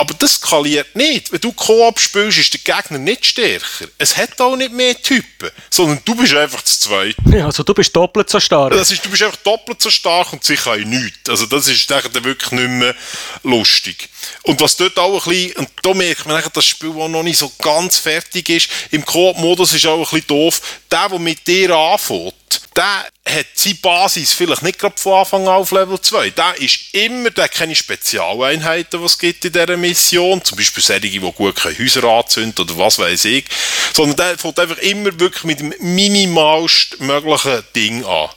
Aber 0.00 0.14
das 0.14 0.34
skaliert 0.34 0.94
nicht. 0.94 1.32
Wenn 1.32 1.40
du 1.40 1.52
Koop 1.52 1.98
spielst, 1.98 2.38
ist 2.38 2.54
der 2.54 2.60
Gegner 2.60 2.98
nicht 2.98 3.26
stärker. 3.26 3.88
Es 3.98 4.16
hat 4.16 4.40
auch 4.40 4.54
nicht 4.54 4.72
mehr 4.72 4.94
Typen, 5.02 5.50
sondern 5.70 6.00
du 6.04 6.14
bist 6.14 6.34
einfach 6.34 6.62
das 6.62 6.78
Zweite. 6.78 7.16
Ja, 7.26 7.46
also 7.46 7.64
du 7.64 7.74
bist 7.74 7.94
doppelt 7.96 8.30
so 8.30 8.38
stark. 8.38 8.72
Das 8.72 8.92
ist, 8.92 9.04
du 9.04 9.10
bist 9.10 9.24
einfach 9.24 9.38
doppelt 9.38 9.82
so 9.82 9.90
stark 9.90 10.32
und 10.32 10.44
sicher 10.44 10.70
auch 10.70 10.76
nichts. 10.76 11.28
Also 11.28 11.46
das 11.46 11.66
ist 11.66 11.90
dann 11.90 12.04
wirklich 12.22 12.52
nicht 12.52 12.68
mehr 12.68 12.94
lustig. 13.42 14.08
Und 14.44 14.60
was 14.60 14.76
dort 14.76 14.96
auch 15.00 15.26
ein 15.26 15.32
bisschen, 15.32 15.56
und 15.56 15.68
da 15.82 15.92
merkt 15.92 16.26
man 16.26 16.40
dass 16.44 16.52
das 16.52 16.64
Spiel 16.64 16.90
auch 16.90 17.08
noch 17.08 17.24
nicht 17.24 17.38
so 17.38 17.50
ganz 17.60 17.98
fertig 17.98 18.48
ist, 18.50 18.70
im 18.92 19.04
Koop-Modus 19.04 19.74
ist 19.74 19.86
auch 19.86 19.96
ein 19.96 20.02
bisschen 20.02 20.28
doof, 20.28 20.60
der, 20.92 21.08
der 21.08 21.18
mit 21.18 21.44
dir 21.44 21.74
anfängt, 21.74 22.34
der 22.78 23.08
hat 23.28 23.46
seine 23.54 23.74
Basis 23.74 24.32
vielleicht 24.32 24.62
nicht 24.62 24.78
gerade 24.78 24.96
von 24.96 25.14
Anfang 25.14 25.42
an 25.48 25.54
auf 25.54 25.72
Level 25.72 26.00
2. 26.00 26.30
Der 26.30 26.54
ist 26.60 26.94
immer, 26.94 27.30
der 27.30 27.44
hat 27.44 27.52
keine 27.52 27.74
Spezialeinheiten, 27.74 29.00
die 29.00 29.04
es 29.04 29.18
gibt 29.18 29.44
in 29.44 29.52
dieser 29.52 29.76
Mission, 29.76 30.44
zum 30.44 30.56
Beispiel 30.56 30.84
solche, 30.84 31.08
die 31.08 31.18
gut 31.18 31.56
keine 31.56 31.76
Häuser 31.76 32.04
anzünden 32.04 32.64
oder 32.64 32.78
was 32.78 33.00
weiß 33.00 33.24
ich, 33.24 33.46
sondern 33.92 34.16
der 34.16 34.38
fängt 34.38 34.60
einfach 34.60 34.78
immer 34.78 35.18
wirklich 35.18 35.42
mit 35.42 35.58
dem 35.58 35.74
minimalst 35.80 37.00
möglichen 37.00 37.64
Ding 37.74 38.04
an 38.04 38.28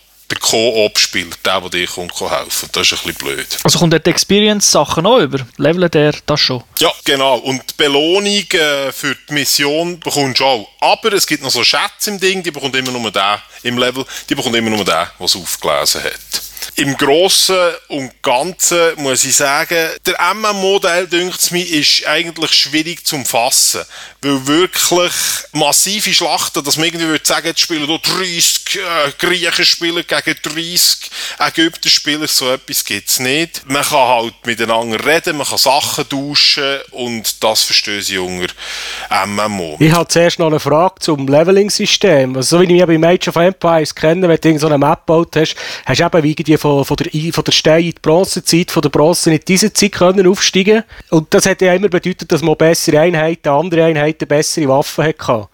der 0.42 0.50
Co-op-Spieler, 0.50 1.36
der, 1.46 1.62
der 1.62 1.70
dir 1.70 1.88
kommt, 1.88 2.20
helfen 2.20 2.70
Das 2.72 2.92
ist 2.92 2.94
ein 2.94 3.14
bisschen 3.14 3.14
blöd. 3.16 3.48
Also 3.64 3.80
kommt 3.80 3.94
der 3.94 4.06
Experience-Sachen 4.06 5.06
auch 5.06 5.20
über? 5.20 5.46
Level 5.58 5.90
der 5.90 6.16
das 6.26 6.40
schon? 6.40 6.64
Ja, 6.80 6.92
genau. 7.04 7.38
Und 7.38 7.62
die 7.70 7.74
Belohnung 7.78 8.26
äh, 8.26 8.92
für 8.92 9.16
die 9.30 9.34
Mission 9.34 10.00
bekommst 10.00 10.40
du 10.40 10.46
auch. 10.46 10.68
Aber 10.80 11.14
es 11.14 11.28
gibt 11.28 11.44
noch 11.44 11.52
so 11.52 11.64
Schätze 11.64 12.12
im 12.12 12.20
Ding, 12.20 12.44
die 12.44 12.52
bekommt 12.52 12.76
immer 12.76 12.92
nur 12.92 13.12
der 13.12 13.42
im 13.64 13.78
Level, 13.78 14.06
die 14.30 14.36
bekommt 14.36 14.56
immer 14.56 14.70
nur 14.70 14.84
der, 14.84 15.12
der 15.18 15.26
es 15.26 15.36
aufgelesen 15.36 16.04
hat. 16.04 16.51
Im 16.76 16.98
Großen 16.98 17.56
und 17.90 18.22
Ganzen 18.22 18.96
muss 18.98 19.24
ich 19.24 19.36
sagen, 19.36 19.90
der 20.06 20.34
MMO-Teil, 20.34 21.08
dünkt 21.08 21.52
mir, 21.52 21.66
ist 21.66 22.06
eigentlich 22.08 22.52
schwierig 22.52 23.06
zu 23.06 23.24
fassen. 23.24 23.82
Weil 24.22 24.48
wirklich 24.48 25.14
massive 25.52 26.14
Schlachten, 26.14 26.64
dass 26.64 26.78
man 26.78 26.86
irgendwie 26.86 27.08
würde 27.08 27.26
sagen, 27.26 27.48
jetzt 27.48 27.60
spielen 27.60 27.86
hier 27.86 27.98
30 27.98 28.76
äh, 28.76 29.12
Griechen 29.18 29.66
spielen 29.66 30.04
gegen 30.08 30.38
30 30.44 31.10
Ägypter 31.40 31.90
Spieler, 31.90 32.28
so 32.28 32.52
etwas 32.52 32.86
gibt 32.86 33.10
es 33.10 33.20
nicht. 33.20 33.64
Man 33.68 33.84
kann 33.84 34.08
halt 34.08 34.46
miteinander 34.46 35.04
reden, 35.06 35.38
man 35.38 35.48
kann 35.48 35.58
Sachen 35.58 36.08
tauschen 36.08 36.80
und 36.92 37.44
das 37.44 37.64
verstehe 37.64 38.00
ich 38.00 38.18
unter 38.18 38.54
MMO. 39.26 39.78
Ich 39.80 39.92
habe 39.92 40.08
zuerst 40.08 40.40
noch 40.40 40.48
eine 40.48 40.60
Frage 40.60 40.96
zum 41.00 41.28
Leveling-System. 41.28 42.36
Also, 42.36 42.58
so 42.58 42.62
wie 42.62 42.86
mich 42.86 43.02
bei 43.02 43.14
Age 43.14 43.28
of 43.30 43.36
Empires 43.36 43.94
kenne, 43.96 44.28
wenn 44.28 44.40
du 44.40 44.60
so 44.60 44.68
eine 44.68 44.78
Map 44.78 45.06
gebaut 45.06 45.36
hast, 45.36 45.56
hast 45.86 46.00
du 46.00 46.06
eben 46.06 46.24
wie 46.24 46.36
die 46.52 46.58
von, 46.58 46.86
von, 46.86 46.98
der, 46.98 47.34
von 47.34 47.44
der 47.44 47.52
Stein 47.52 47.84
in 47.84 47.92
die 47.92 48.00
Bronzezeit, 48.02 48.72
von 48.72 48.82
der 48.82 48.90
Bronze 48.90 49.34
in 49.34 49.40
diese 49.48 49.72
Zeit 49.74 49.94
können 49.94 50.28
aufsteigen 50.28 50.84
Und 51.10 51.34
das 51.34 51.46
hat 51.46 51.62
ja 51.62 51.74
immer 51.74 51.90
bedeutet, 51.90 52.32
dass 52.32 52.42
man 52.42 52.56
bessere 52.56 53.00
Einheiten, 53.00 53.50
andere 53.50 53.86
Einheiten 53.86 54.28
bessere 54.28 54.68
Waffen 54.68 55.06
hatte. 55.06 55.48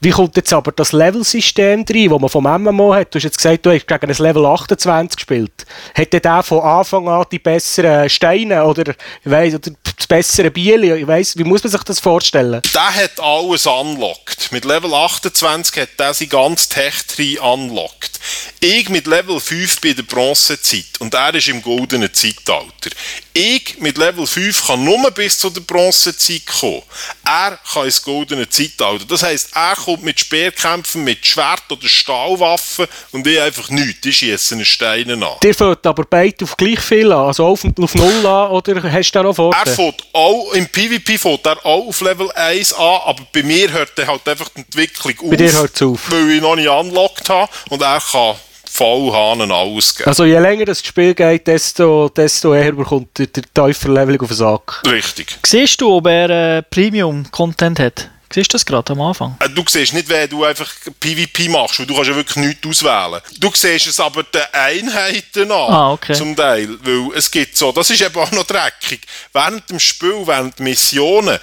Wie 0.00 0.10
kommt 0.10 0.36
jetzt 0.36 0.52
aber 0.52 0.72
das 0.72 0.92
Level-System 0.92 1.84
rein, 1.88 2.08
das 2.08 2.20
man 2.20 2.28
vom 2.28 2.44
MMO 2.44 2.94
hat? 2.94 3.14
Du 3.14 3.18
hast 3.18 3.24
jetzt 3.24 3.36
gesagt, 3.36 3.66
du 3.66 3.70
hast 3.70 3.86
gegen 3.86 4.10
ein 4.10 4.16
Level 4.16 4.46
28 4.46 5.16
gespielt. 5.16 5.66
Hätte 5.94 6.20
der 6.20 6.42
von 6.42 6.60
Anfang 6.60 7.08
an 7.08 7.24
die 7.30 7.38
besseren 7.38 8.08
Steine 8.08 8.64
oder, 8.64 8.90
ich 8.90 9.30
weiss, 9.30 9.54
oder 9.54 9.70
das 9.96 10.06
bessere 10.06 10.50
Biel? 10.50 10.84
Ich 10.84 11.06
weiss, 11.06 11.36
wie 11.36 11.44
muss 11.44 11.62
man 11.62 11.70
sich 11.70 11.82
das 11.82 12.00
vorstellen? 12.00 12.60
Der 12.74 12.94
hat 12.94 13.20
alles 13.20 13.66
unlocked. 13.66 14.52
Mit 14.52 14.64
Level 14.64 14.92
28 14.92 15.82
hat 15.82 15.88
der 15.98 16.14
sein 16.14 16.28
ganz 16.28 16.68
Tech-Tree 16.68 17.38
unlocked. 17.38 18.13
Ich 18.60 18.88
mit 18.88 19.06
Level 19.06 19.38
5 19.38 19.80
bei 19.80 19.92
der 19.92 20.02
Bronzezeit 20.02 20.84
und 21.00 21.14
er 21.14 21.34
ist 21.34 21.48
im 21.48 21.62
goldenen 21.62 22.12
Zeitalter. 22.12 22.90
Ich 23.32 23.78
mit 23.80 23.98
Level 23.98 24.26
5 24.26 24.66
kann 24.66 24.84
nur 24.84 25.10
bis 25.10 25.38
zu 25.38 25.50
der 25.50 25.60
Bronzezeit 25.60 26.46
kommen. 26.46 26.82
Er 27.24 27.58
kann 27.72 27.84
ins 27.84 28.02
goldene 28.02 28.48
Zeitalter. 28.48 29.04
Das 29.06 29.22
heisst, 29.22 29.50
er 29.54 29.74
kommt 29.74 30.04
mit 30.04 30.20
Speerkämpfen, 30.20 31.02
mit 31.04 31.26
Schwert 31.26 31.64
oder 31.70 31.88
Stahlwaffen 31.88 32.86
und 33.12 33.26
ich 33.26 33.40
einfach 33.40 33.70
nichts. 33.70 34.06
Ich 34.06 34.18
schieße 34.18 34.54
einen 34.54 34.64
Steine 34.64 35.14
an. 35.14 35.40
Der 35.42 35.54
fährt 35.54 35.86
aber 35.86 36.04
beide 36.08 36.44
auf 36.44 36.56
gleich 36.56 36.80
viel 36.80 37.10
an, 37.10 37.26
also 37.26 37.46
auf, 37.46 37.64
auf 37.64 37.94
Null 37.94 38.26
an, 38.26 38.50
oder 38.50 38.92
hast 38.92 39.10
du 39.10 39.18
da 39.18 39.22
noch 39.24 39.34
Vorteile? 39.34 39.70
Er 39.70 39.74
fährt 39.74 40.06
auch, 40.12 40.52
im 40.52 40.68
PvP 40.68 41.18
fährt 41.18 41.46
er 41.46 41.66
auch 41.66 41.88
auf 41.88 42.00
Level 42.00 42.30
1 42.32 42.72
an, 42.72 43.00
aber 43.04 43.26
bei 43.32 43.42
mir 43.42 43.70
hört 43.72 43.98
er 43.98 44.06
halt 44.06 44.28
einfach 44.28 44.48
die 44.50 44.60
Entwicklung 44.60 45.18
auf. 45.18 45.30
Bei 45.30 45.36
dir 45.36 45.52
hört 45.52 45.74
es 45.74 45.82
auf. 45.82 46.10
Weil 46.10 46.30
ich 46.30 46.40
noch 46.40 46.56
nicht 46.56 46.68
unlocked 46.68 47.28
habe 47.28 47.50
und 47.70 47.82
er 47.82 48.00
kann 48.14 48.36
Vollhahnen 48.70 49.52
ausgeben. 49.52 50.08
Also 50.08 50.24
je 50.24 50.38
länger 50.38 50.64
das 50.64 50.84
Spiel 50.84 51.14
geht, 51.14 51.46
desto, 51.46 52.08
desto 52.08 52.54
eher 52.54 52.72
bekommt 52.72 53.16
der, 53.18 53.26
der 53.28 53.44
Teufel-Level 53.54 54.18
auf 54.20 54.28
den 54.28 54.36
Sack. 54.36 54.82
Richtig. 54.86 55.38
Siehst 55.46 55.80
du, 55.80 55.92
ob 55.92 56.06
er 56.06 56.58
äh, 56.58 56.62
Premium-Content 56.62 57.78
hat? 57.78 58.10
Siehst 58.32 58.52
du 58.52 58.56
das 58.56 58.66
gerade 58.66 58.92
am 58.92 59.00
Anfang? 59.00 59.36
Äh, 59.38 59.48
du 59.48 59.62
siehst 59.68 59.94
nicht, 59.94 60.08
wenn 60.08 60.28
du 60.28 60.42
einfach 60.42 60.68
PvP 60.98 61.48
machst, 61.50 61.78
weil 61.78 61.86
du 61.86 61.94
kannst 61.94 62.10
ja 62.10 62.16
wirklich 62.16 62.44
nichts 62.44 62.66
auswählen. 62.66 63.20
Du 63.38 63.52
siehst 63.54 63.86
es 63.86 64.00
aber 64.00 64.24
den 64.24 64.42
Einheiten 64.52 65.52
an, 65.52 65.72
ah, 65.72 65.92
okay. 65.92 66.14
zum 66.14 66.34
Teil. 66.34 66.68
Weil 66.82 67.16
es 67.16 67.30
gibt 67.30 67.56
so, 67.56 67.70
das 67.70 67.90
ist 67.90 68.02
eben 68.02 68.16
auch 68.16 68.32
noch 68.32 68.42
dreckig. 68.42 69.02
Während 69.32 69.70
dem 69.70 69.78
Spiel, 69.78 70.26
während 70.26 70.58
Missionen, 70.58 71.38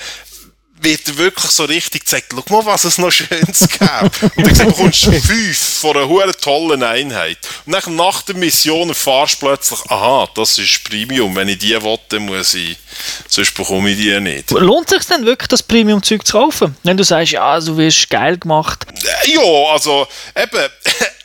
wird 0.84 1.18
wirklich 1.18 1.52
so 1.52 1.66
richtig 1.66 2.02
gezeigt, 2.02 2.34
schau 2.34 2.44
mal, 2.62 2.66
was 2.66 2.84
es 2.86 2.98
noch 2.98 3.12
Schönes 3.12 3.60
gibt. 3.60 3.82
und 4.36 4.60
dann 4.60 4.68
bekommst 4.68 5.06
du 5.06 5.12
fünf 5.22 5.58
von 5.58 5.96
einer 5.96 6.08
hohen 6.08 6.32
tollen 6.42 6.84
Einheit. 6.84 7.38
Und 7.66 7.74
dann 7.74 7.96
nach 7.96 8.24
der 8.24 8.36
Mission 8.36 8.90
erfahrst 8.90 9.42
du 9.42 9.46
plötzlich, 9.48 9.80
aha, 9.90 10.28
das 10.36 10.58
ist 10.58 10.84
Premium. 10.84 11.36
Wenn 11.36 11.50
ich 11.50 11.60
die 11.60 11.82
will, 11.82 12.00
dann 12.10 12.26
muss 12.26 12.54
ich, 12.56 12.78
sonst 13.28 13.54
bekomme 13.54 13.92
ich 13.92 13.98
die 13.98 14.20
nicht. 14.20 14.52
Lohnt 14.52 14.92
es 14.92 14.98
sich 14.98 15.16
denn 15.16 15.26
wirklich, 15.26 15.50
das 15.50 15.62
Premium-Zeug 15.62 16.26
zu 16.26 16.38
kaufen? 16.38 16.76
Wenn 16.84 16.98
du 16.98 17.04
sagst, 17.04 17.34
ja, 17.34 17.60
du 17.60 17.78
wirst 17.78 18.10
geil 18.10 18.38
gemacht. 18.38 18.86
Ja, 19.26 19.42
also, 19.72 20.08
eben, 20.36 20.70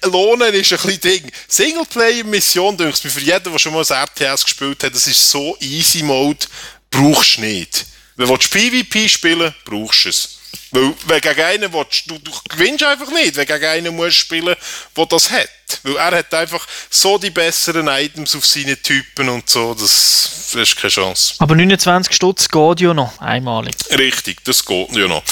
Lohnen 0.12 0.52
ist 0.54 0.72
ein 0.72 0.78
bisschen 0.78 1.00
Ding. 1.00 1.32
Singleplayer-Mission, 1.48 2.76
denke 2.76 2.94
ich, 3.02 3.12
für 3.12 3.20
jeden, 3.20 3.50
der 3.50 3.58
schon 3.58 3.72
mal 3.72 3.84
das 3.84 3.90
RTS 3.90 4.44
gespielt 4.44 4.82
hat, 4.84 4.94
das 4.94 5.06
ist 5.06 5.30
so 5.30 5.56
easy 5.60 6.02
Mode, 6.02 6.46
brauchst 6.90 7.38
du 7.38 7.40
nicht. 7.40 7.86
Wenn 8.16 8.28
du 8.28 8.36
PvP 8.36 9.08
spielen 9.08 9.54
brauchst 9.64 10.04
du 10.04 10.08
es. 10.08 10.36
Weil, 10.70 10.94
wenn 11.06 11.20
gegen 11.20 11.40
einen 11.40 11.72
willst, 11.72 12.10
du, 12.10 12.18
du 12.18 12.30
gewinnst 12.48 12.82
einfach 12.82 13.10
nicht, 13.10 13.36
wenn 13.36 13.46
gegen 13.46 13.64
einen 13.64 13.94
musst 13.94 14.16
spielen, 14.16 14.56
der 14.96 15.06
das 15.06 15.30
hat. 15.30 15.48
Weil 15.82 15.96
er 15.96 16.18
hat 16.18 16.34
einfach 16.34 16.66
so 16.90 17.18
die 17.18 17.30
besseren 17.30 17.88
Items 17.88 18.34
auf 18.34 18.44
seine 18.44 18.80
Typen 18.80 19.28
und 19.28 19.48
so, 19.48 19.74
das, 19.74 20.50
das 20.52 20.62
ist 20.62 20.76
keine 20.76 20.90
Chance. 20.90 21.34
Aber 21.38 21.54
29 21.54 22.14
Stutz 22.14 22.48
geht 22.48 22.80
ja 22.80 22.94
noch, 22.94 23.18
einmalig. 23.20 23.74
Richtig, 23.90 24.44
das 24.44 24.64
geht 24.64 24.96
ja 24.96 25.06
noch. 25.06 25.22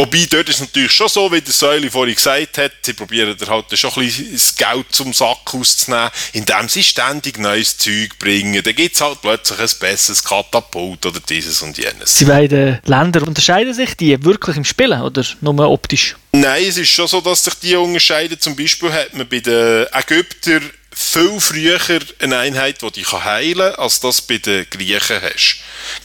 Wobei, 0.00 0.26
dort 0.30 0.48
ist 0.48 0.54
es 0.54 0.60
natürlich 0.60 0.92
schon 0.92 1.10
so, 1.10 1.30
wie 1.30 1.42
der 1.42 1.52
Säule 1.52 1.90
vorhin 1.90 2.14
gesagt 2.14 2.56
hat, 2.56 2.72
sie 2.80 2.94
probieren 2.94 3.36
da 3.38 3.46
halt 3.48 3.78
schon 3.78 3.90
ein 3.90 4.06
bisschen 4.06 4.32
das 4.32 4.56
Geld 4.56 4.86
zum 4.88 5.12
Sack 5.12 5.52
auszunehmen, 5.52 6.10
indem 6.32 6.70
sie 6.70 6.82
ständig 6.82 7.38
neues 7.38 7.76
Zeug 7.76 8.18
bringen. 8.18 8.62
Dann 8.62 8.74
gibt 8.74 8.94
es 8.94 9.02
halt 9.02 9.20
plötzlich 9.20 9.60
ein 9.60 9.78
besseres 9.78 10.24
Katapult 10.24 11.04
oder 11.04 11.20
dieses 11.20 11.60
und 11.60 11.76
jenes. 11.76 12.14
Die 12.14 12.24
beiden 12.24 12.80
Länder 12.86 13.26
unterscheiden 13.26 13.74
sich 13.74 13.94
die 13.94 14.24
wirklich 14.24 14.56
im 14.56 14.64
Spielen 14.64 15.02
oder 15.02 15.22
nur 15.42 15.68
optisch? 15.68 16.16
Nein, 16.32 16.64
es 16.66 16.78
ist 16.78 16.88
schon 16.88 17.06
so, 17.06 17.20
dass 17.20 17.44
sich 17.44 17.54
die 17.56 17.76
unterscheiden. 17.76 18.40
Zum 18.40 18.56
Beispiel 18.56 18.90
hat 18.90 19.12
man 19.12 19.28
bei 19.28 19.40
den 19.40 19.84
Ägyptern 19.92 20.70
viel 20.92 21.38
früher 21.40 21.78
eine 22.20 22.38
Einheit, 22.38 22.80
die 22.80 22.90
dich 22.90 23.12
heilen 23.12 23.58
kann, 23.58 23.74
als 23.74 24.00
das 24.00 24.22
bei 24.22 24.38
den 24.38 24.64
Griechen 24.70 25.20
hast. 25.20 25.56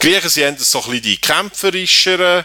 Die 0.02 0.06
Griechen 0.06 0.28
sind 0.28 0.60
so 0.60 0.80
ein 0.80 0.84
bisschen 0.84 1.02
die 1.02 1.16
kämpferischeren, 1.16 2.44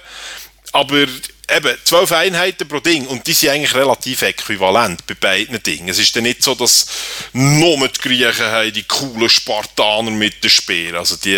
aber 0.72 1.08
eben, 1.50 1.75
zwölf 1.83 2.12
Einheiten 2.12 2.67
pro 2.67 2.79
Ding 2.79 3.05
und 3.07 3.25
die 3.27 3.33
sind 3.33 3.50
eigentlich 3.50 3.75
relativ 3.75 4.21
äquivalent 4.21 5.05
bei 5.07 5.13
beiden 5.13 5.62
Dingen. 5.63 5.89
Es 5.89 6.00
ist 6.00 6.15
dann 6.15 6.24
nicht 6.24 6.43
so, 6.43 6.55
dass 6.55 6.88
nur 7.33 7.88
die 7.88 8.00
Griechen 8.00 8.45
haben 8.45 8.74
die 8.74 8.83
coolen 8.83 9.29
Spartaner 9.29 10.12
mit 10.12 10.43
den 10.43 10.50
Speeren. 10.50 10.95
Also 10.95 11.15
die 11.17 11.38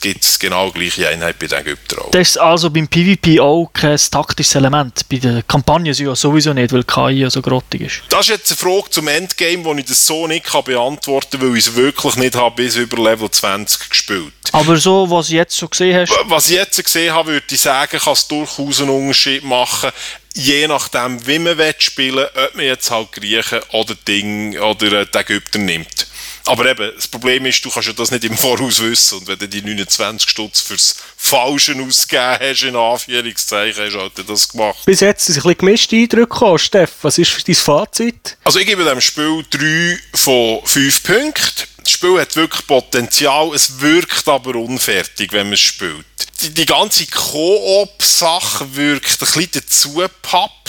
gibt 0.00 0.24
es 0.24 0.38
genau 0.38 0.70
gleiche 0.70 1.08
Einheit 1.08 1.38
bei 1.38 1.46
den 1.46 1.58
Ägyptern 1.58 2.00
auch. 2.00 2.10
Das 2.10 2.30
ist 2.30 2.36
also 2.38 2.70
beim 2.70 2.88
PvP 2.88 3.40
auch 3.40 3.70
kein 3.72 3.98
taktisches 4.10 4.54
Element. 4.54 5.08
Bei 5.08 5.16
den 5.16 5.46
Kampagnen 5.46 5.92
ja 5.92 6.14
sowieso 6.14 6.52
nicht, 6.52 6.72
weil 6.72 6.84
KI 6.84 7.20
ja 7.20 7.30
so 7.30 7.42
grottig 7.42 7.82
ist. 7.82 8.02
Das 8.08 8.22
ist 8.22 8.28
jetzt 8.28 8.50
eine 8.50 8.58
Frage 8.58 8.90
zum 8.90 9.08
Endgame, 9.08 9.64
wo 9.64 9.74
ich 9.74 9.84
das 9.84 10.06
so 10.06 10.26
nicht 10.26 10.44
kann 10.44 10.64
beantworten 10.64 11.38
kann, 11.38 11.50
weil 11.50 11.56
ich 11.56 11.66
es 11.66 11.74
wirklich 11.74 12.16
nicht 12.16 12.34
habe 12.34 12.56
bis 12.56 12.76
über 12.76 13.02
Level 13.02 13.30
20 13.30 13.88
gespielt. 13.88 14.32
Aber 14.52 14.76
so, 14.76 15.10
was 15.10 15.28
du 15.28 15.34
jetzt 15.34 15.56
so 15.56 15.68
gesehen 15.68 15.96
hast? 15.96 16.12
Was 16.24 16.50
ich 16.50 16.56
jetzt 16.56 16.82
gesehen 16.82 17.12
habe, 17.14 17.32
würde 17.32 17.46
ich 17.50 17.60
sagen, 17.60 17.98
kann 17.98 18.12
es 18.12 18.28
durchaus 18.28 18.80
einen 18.80 18.90
Unterschied 18.90 19.31
machen, 19.40 19.90
je 20.34 20.66
nachdem, 20.66 21.26
wie 21.26 21.38
man 21.38 21.56
spielen 21.78 22.16
will, 22.16 22.44
ob 22.46 22.54
man 22.54 22.64
jetzt 22.64 22.90
halt 22.90 23.12
Griechen 23.12 23.60
oder 23.72 23.94
Ding 23.94 24.58
oder 24.58 25.04
die 25.04 25.18
Ägypter 25.18 25.58
nimmt. 25.58 26.06
Aber 26.44 26.66
eben, 26.66 26.90
das 26.96 27.06
Problem 27.06 27.46
ist, 27.46 27.64
du 27.64 27.70
kannst 27.70 27.88
ja 27.88 27.94
das 27.94 28.10
nicht 28.10 28.24
im 28.24 28.36
Voraus 28.36 28.80
wissen. 28.82 29.18
Und 29.18 29.28
wenn 29.28 29.38
du 29.38 29.48
die 29.48 29.62
29 29.62 30.28
Stutz 30.28 30.60
fürs 30.60 30.96
Falsche 31.16 31.74
ausgegeben 31.76 32.38
hast, 32.40 32.62
in 32.62 32.76
Anführungszeichen, 32.76 33.84
hast 33.84 33.94
du 33.94 34.00
halt 34.00 34.12
das 34.28 34.48
gemacht. 34.48 34.84
Bis 34.84 35.00
jetzt 35.00 35.26
sind 35.26 35.36
ein 35.36 35.42
bisschen 35.42 35.58
gemischte 35.58 35.96
Eindrücke 35.96 36.26
gekommen. 36.26 36.58
Steff, 36.58 36.90
was 37.02 37.18
ist 37.18 37.46
dein 37.46 37.54
Fazit? 37.54 38.36
Also 38.42 38.58
ich 38.58 38.66
gebe 38.66 38.84
dem 38.84 39.00
Spiel 39.00 39.44
3 39.50 39.98
von 40.14 40.60
5 40.64 41.02
Punkten. 41.04 41.71
Das 41.82 41.90
Spiel 41.90 42.20
hat 42.20 42.36
wirklich 42.36 42.66
Potenzial, 42.66 43.52
es 43.54 43.80
wirkt 43.80 44.28
aber 44.28 44.54
unfertig, 44.54 45.32
wenn 45.32 45.48
man 45.48 45.54
es 45.54 45.60
spielt. 45.60 46.06
Die, 46.42 46.50
die 46.54 46.66
ganze 46.66 47.06
Koop-Sache 47.06 48.74
wirkt 48.74 49.10
ein 49.10 49.18
bisschen 49.18 49.50
dazu 49.52 49.94
gepappt 49.94 50.61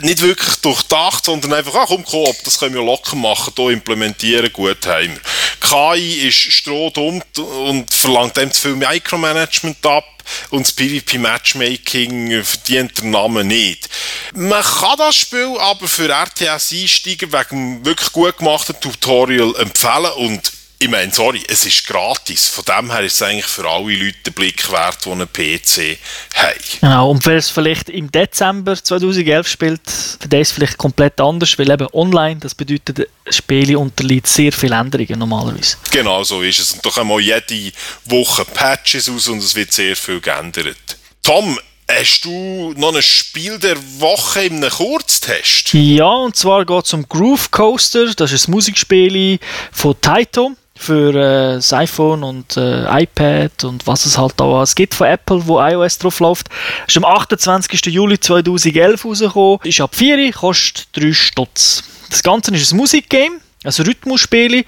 nicht 0.00 0.22
wirklich 0.22 0.56
durchdacht, 0.56 1.24
sondern 1.24 1.54
einfach, 1.54 1.74
ach 1.74 1.86
komm, 1.88 2.04
Koop, 2.04 2.36
das 2.44 2.58
können 2.58 2.74
wir 2.74 2.82
locker 2.82 3.16
machen, 3.16 3.52
hier 3.56 3.70
implementieren, 3.70 4.52
gut 4.52 4.86
haben 4.86 5.14
wir. 5.14 5.20
KI 5.60 6.28
ist 6.28 6.36
strohdumm 6.36 7.22
und 7.38 7.92
verlangt 7.92 8.38
einem 8.38 8.52
zu 8.52 8.60
viel 8.62 8.76
Micromanagement 8.76 9.84
ab 9.86 10.04
und 10.50 10.66
das 10.66 10.72
PvP-Matchmaking 10.72 12.42
verdient 12.44 12.98
der 12.98 13.04
Name 13.06 13.44
nicht. 13.44 13.88
Man 14.34 14.62
kann 14.62 14.98
das 14.98 15.16
Spiel 15.16 15.56
aber 15.58 15.88
für 15.88 16.08
RTS-Einsteiger 16.08 17.32
wegen 17.32 17.84
wirklich 17.84 18.12
gut 18.12 18.38
gemachten 18.38 18.76
Tutorial 18.80 19.54
empfehlen 19.56 20.12
und 20.16 20.52
ich 20.82 20.88
meine, 20.88 21.12
sorry, 21.12 21.40
es 21.48 21.64
ist 21.64 21.86
gratis. 21.86 22.48
Von 22.48 22.64
dem 22.64 22.90
her 22.90 23.02
ist 23.02 23.14
es 23.14 23.22
eigentlich 23.22 23.46
für 23.46 23.68
alle 23.68 23.94
Leute 23.94 24.18
den 24.26 24.32
Blick 24.32 24.68
wert, 24.72 24.98
die 25.04 25.10
einen 25.10 25.28
PC 25.32 25.96
haben. 26.34 26.58
Genau, 26.80 27.10
und 27.10 27.24
wer 27.24 27.36
es 27.36 27.50
vielleicht 27.50 27.88
im 27.88 28.10
Dezember 28.10 28.74
2011 28.74 29.46
spielt, 29.46 29.80
für 29.88 30.26
den 30.26 30.40
ist 30.40 30.48
es 30.48 30.54
vielleicht 30.54 30.78
komplett 30.78 31.20
anders, 31.20 31.56
weil 31.56 31.70
eben 31.70 31.86
online, 31.92 32.40
das 32.40 32.56
bedeutet, 32.56 33.08
das 33.24 33.36
Spiel 33.36 33.76
unterliegt 33.76 34.26
sehr 34.26 34.52
viele 34.52 34.74
Änderungen 34.74 35.20
normalerweise. 35.20 35.76
Genau 35.92 36.24
so 36.24 36.42
ist 36.42 36.58
es. 36.58 36.72
Und 36.72 36.84
da 36.84 36.90
kommen 36.90 37.12
auch 37.12 37.20
jede 37.20 37.72
Woche 38.06 38.44
Patches 38.44 39.08
aus 39.08 39.28
und 39.28 39.38
es 39.38 39.54
wird 39.54 39.72
sehr 39.72 39.94
viel 39.94 40.20
geändert. 40.20 40.76
Tom, 41.22 41.58
Hast 41.90 42.24
du 42.24 42.72
noch 42.76 42.94
ein 42.94 43.02
Spiel 43.02 43.58
der 43.58 43.76
Woche 43.98 44.44
in 44.44 44.64
einem 44.64 44.70
Kurztest? 44.70 45.74
Ja, 45.74 46.08
und 46.08 46.34
zwar 46.36 46.64
geht 46.64 46.86
es 46.86 46.94
um 46.94 47.06
Groove 47.06 47.50
Coaster. 47.50 48.14
Das 48.14 48.32
ist 48.32 48.48
ein 48.48 48.52
Musikspiel 48.52 49.38
von 49.72 50.00
Taito 50.00 50.52
für 50.74 51.10
äh, 51.10 51.54
das 51.54 51.72
iPhone 51.72 52.22
und 52.22 52.56
äh, 52.56 53.02
iPad 53.02 53.64
und 53.64 53.86
was 53.86 54.06
es 54.06 54.18
halt 54.18 54.40
auch 54.40 54.62
es 54.62 54.74
gibt 54.74 54.94
von 54.94 55.06
Apple, 55.06 55.46
wo 55.46 55.60
iOS 55.60 55.98
drauf 55.98 56.20
läuft. 56.20 56.48
Ist 56.86 56.96
am 56.96 57.04
28. 57.04 57.86
Juli 57.86 58.18
2011 58.18 59.04
rausgekommen. 59.04 59.58
Ist 59.64 59.80
ab 59.80 59.94
4, 59.94 60.32
kostet 60.32 60.88
3 60.92 61.12
Stutz. 61.12 61.84
Das 62.10 62.22
Ganze 62.22 62.54
ist 62.54 62.72
ein 62.72 62.76
Musikgame, 62.76 63.40
also 63.64 63.82
Rhythmusspiel. 63.82 64.64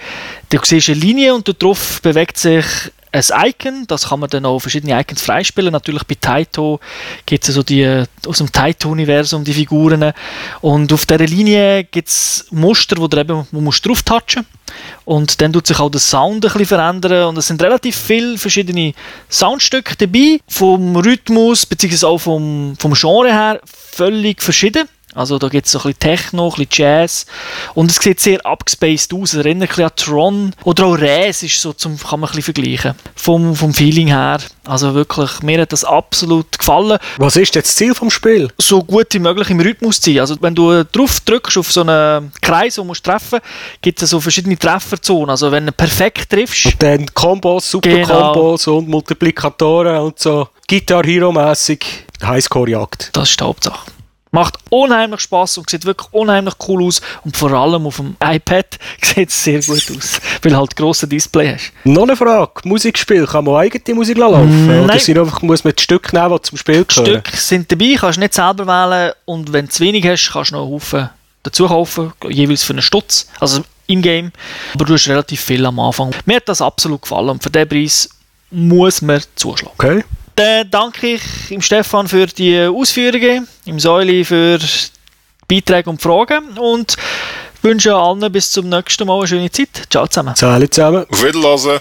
Du 0.51 0.59
siehst 0.63 0.89
eine 0.89 0.99
Linie 0.99 1.35
und 1.35 1.49
darauf 1.63 2.01
bewegt 2.01 2.39
sich 2.39 2.65
ein 3.15 3.49
Icon, 3.49 3.87
das 3.87 4.09
kann 4.09 4.21
man 4.21 4.29
dann 4.29 4.45
auch 4.45 4.59
verschiedene 4.59 4.99
Icons 5.01 5.23
freispielen. 5.23 5.73
Natürlich 5.73 6.05
bei 6.05 6.17
Taito 6.21 6.81
gibt 7.27 7.49
es 7.49 7.55
so 7.55 7.63
die 7.63 8.05
aus 8.27 8.39
dem 8.39 8.51
Taito-Universum 8.51 9.45
die 9.45 9.55
Figuren. 9.55 10.13
Und 10.61 10.93
auf 10.93 11.07
dieser 11.07 11.27
Linie 11.27 11.85
gibt 11.85 12.09
es 12.09 12.47
Muster, 12.51 12.97
wo 12.99 13.07
du 13.07 13.19
eben 13.19 13.47
wo 13.53 13.61
musst 13.61 13.87
drauf 13.87 14.03
touchen 14.03 14.45
und 15.05 15.41
dann 15.41 15.53
tut 15.53 15.67
sich 15.67 15.79
auch 15.79 15.91
der 15.91 16.01
Sound 16.01 16.37
ein 16.37 16.41
bisschen 16.41 16.67
verändern 16.67 17.29
und 17.29 17.39
es 17.39 17.47
sind 17.47 17.63
relativ 17.63 17.97
viele 17.97 18.39
verschiedene 18.39 18.95
Soundstücke 19.31 19.97
dabei, 19.97 20.41
vom 20.49 20.97
Rhythmus 20.97 21.67
bzw. 21.67 22.07
auch 22.07 22.19
vom, 22.19 22.75
vom 22.79 22.95
Genre 22.95 23.33
her 23.33 23.61
völlig 23.65 24.43
verschieden. 24.43 24.89
Also 25.15 25.39
da 25.39 25.49
gibt 25.49 25.67
es 25.67 25.73
so 25.73 25.79
ein 25.79 25.83
bisschen 25.83 25.99
Techno, 26.01 26.47
ein 26.47 26.51
bisschen 26.51 26.69
Jazz 26.71 27.27
und 27.75 27.91
es 27.91 27.97
sieht 27.97 28.21
sehr 28.21 28.45
abgespaced 28.45 29.13
aus. 29.15 29.33
Es 29.33 29.39
erinnert 29.39 29.63
ein 29.63 29.69
bisschen 29.69 29.85
an 29.85 29.97
Tron 29.97 30.55
oder 30.65 30.87
auch 30.87 30.95
Res 30.95 31.43
ist 31.43 31.61
so, 31.61 31.73
zum, 31.73 31.99
kann 31.99 32.21
man 32.21 32.31
ein 32.31 32.37
bisschen 32.37 32.55
vergleichen. 32.55 32.95
Vom, 33.15 33.55
vom 33.55 33.73
Feeling 33.73 34.09
her. 34.09 34.39
Also 34.65 34.95
wirklich, 34.95 35.43
mir 35.43 35.61
hat 35.61 35.73
das 35.73 35.85
absolut 35.85 36.59
gefallen. 36.59 36.99
Was 37.19 37.37
ist 37.37 37.55
jetzt 37.55 37.69
das 37.69 37.77
Ziel 37.77 37.95
vom 37.95 38.11
Spiel? 38.11 38.51
So 38.59 38.83
gut 38.83 39.09
wie 39.13 39.19
möglich 39.19 39.51
im 39.51 39.61
Rhythmus 39.61 40.01
zu 40.01 40.11
sein. 40.11 40.21
Also 40.21 40.37
wenn 40.41 40.55
du 40.55 40.85
drauf 40.85 41.21
drückst 41.21 41.59
auf 41.59 41.71
so 41.71 41.83
einen 41.83 42.33
Kreis, 42.41 42.77
den 42.77 42.89
du 42.89 42.95
treffen 42.95 43.41
musst, 43.43 43.83
gibt 43.83 44.03
es 44.03 44.11
so 44.11 44.21
verschiedene 44.21 44.59
Trefferzonen. 44.59 45.31
Also 45.31 45.53
wenn 45.53 45.67
du 45.67 45.73
perfekt 45.73 46.31
triffst... 46.31 46.67
Und 46.67 46.83
dann 46.83 47.07
Kombos, 47.15 47.71
Super-Kombos 47.71 48.65
genau. 48.65 48.79
und 48.79 48.89
Multiplikatoren 48.89 49.99
und 49.99 50.19
so 50.19 50.49
Guitar 50.67 51.05
Hero-mässig 51.05 52.07
Highscore-Jagd. 52.23 53.11
Das 53.13 53.31
ist 53.31 53.41
die 53.41 53.45
Hauptsache. 53.45 53.91
Macht 54.35 54.59
unheimlich 54.69 55.21
Spaß 55.21 55.59
und 55.59 55.71
sieht 55.71 55.85
wirklich 55.85 56.09
unheimlich 56.13 56.55
cool 56.67 56.83
aus. 56.83 57.01
Und 57.25 57.37
vor 57.37 57.53
allem 57.53 57.87
auf 57.87 57.99
dem 57.99 58.17
iPad 58.21 58.67
sieht 59.01 59.29
es 59.29 59.45
sehr 59.45 59.61
gut 59.63 59.85
aus, 59.97 60.21
weil 60.43 60.51
du 60.51 60.57
halt 60.57 60.75
grosse 60.75 61.07
Display 61.07 61.55
hast. 61.55 61.73
Noch 61.85 62.03
eine 62.03 62.17
Frage: 62.17 62.51
Musikspiel, 62.65 63.27
kann 63.27 63.45
man 63.45 63.55
eigene 63.55 63.95
Musik 63.95 64.19
laufen? 64.19 64.67
Nein. 64.67 64.81
Oder 64.81 64.99
sind 64.99 65.19
einfach, 65.19 65.41
muss 65.43 65.63
man 65.63 65.73
die 65.77 65.83
Stücke 65.83 66.17
nehmen, 66.17 66.35
die 66.35 66.43
zum 66.43 66.59
Spiel 66.59 66.85
gehören? 66.85 67.23
Stücke 67.23 67.37
sind 67.37 67.71
dabei, 67.71 67.95
kannst 67.97 68.17
du 68.17 68.23
nicht 68.23 68.35
selber 68.35 68.67
wählen. 68.67 69.13
Und 69.25 69.53
wenn 69.53 69.67
du 69.67 69.71
zu 69.71 69.85
wenig 69.85 70.05
hast, 70.05 70.33
kannst 70.33 70.51
du 70.51 70.57
noch 70.57 70.65
einen 70.65 70.73
Haufen 70.73 71.11
dazu 71.45 71.69
kaufen, 71.69 72.13
jeweils 72.29 72.65
für 72.65 72.73
einen 72.73 72.83
Stutz. 72.83 73.29
Also 73.39 73.63
in-game. 73.87 74.33
Aber 74.75 74.85
du 74.85 74.95
hast 74.95 75.09
relativ 75.09 75.41
viel 75.41 75.65
am 75.65 75.79
Anfang. 75.79 76.13
Mir 76.27 76.37
hat 76.37 76.49
das 76.49 76.61
absolut 76.61 77.03
gefallen 77.03 77.29
und 77.29 77.43
für 77.43 77.51
diesen 77.51 77.69
Preis 77.69 78.09
muss 78.51 79.01
man 79.01 79.23
zuschlagen. 79.37 79.75
Okay. 79.79 80.05
Dann 80.37 80.69
danke 80.71 81.15
ich 81.15 81.23
im 81.51 81.63
Stefan 81.63 82.09
für 82.09 82.27
die 82.27 82.61
Ausführungen, 82.61 83.47
im 83.67 83.79
Säuli 83.79 84.25
für 84.25 84.59
Beiträge 85.49 85.91
und 85.91 86.03
Fragen 86.03 86.59
und 86.59 86.97
wünsche 87.63 87.95
allen 87.95 88.33
bis 88.33 88.51
zum 88.51 88.69
nächsten 88.69 89.07
Mal 89.07 89.19
eine 89.19 89.27
schöne 89.29 89.51
Zeit. 89.51 89.87
Ciao 89.91 90.07
zusammen. 90.07 90.35
Ciao 90.35 90.67
zusammen. 90.67 91.07
Auf 91.09 91.23
Wiedersehen. 91.23 91.81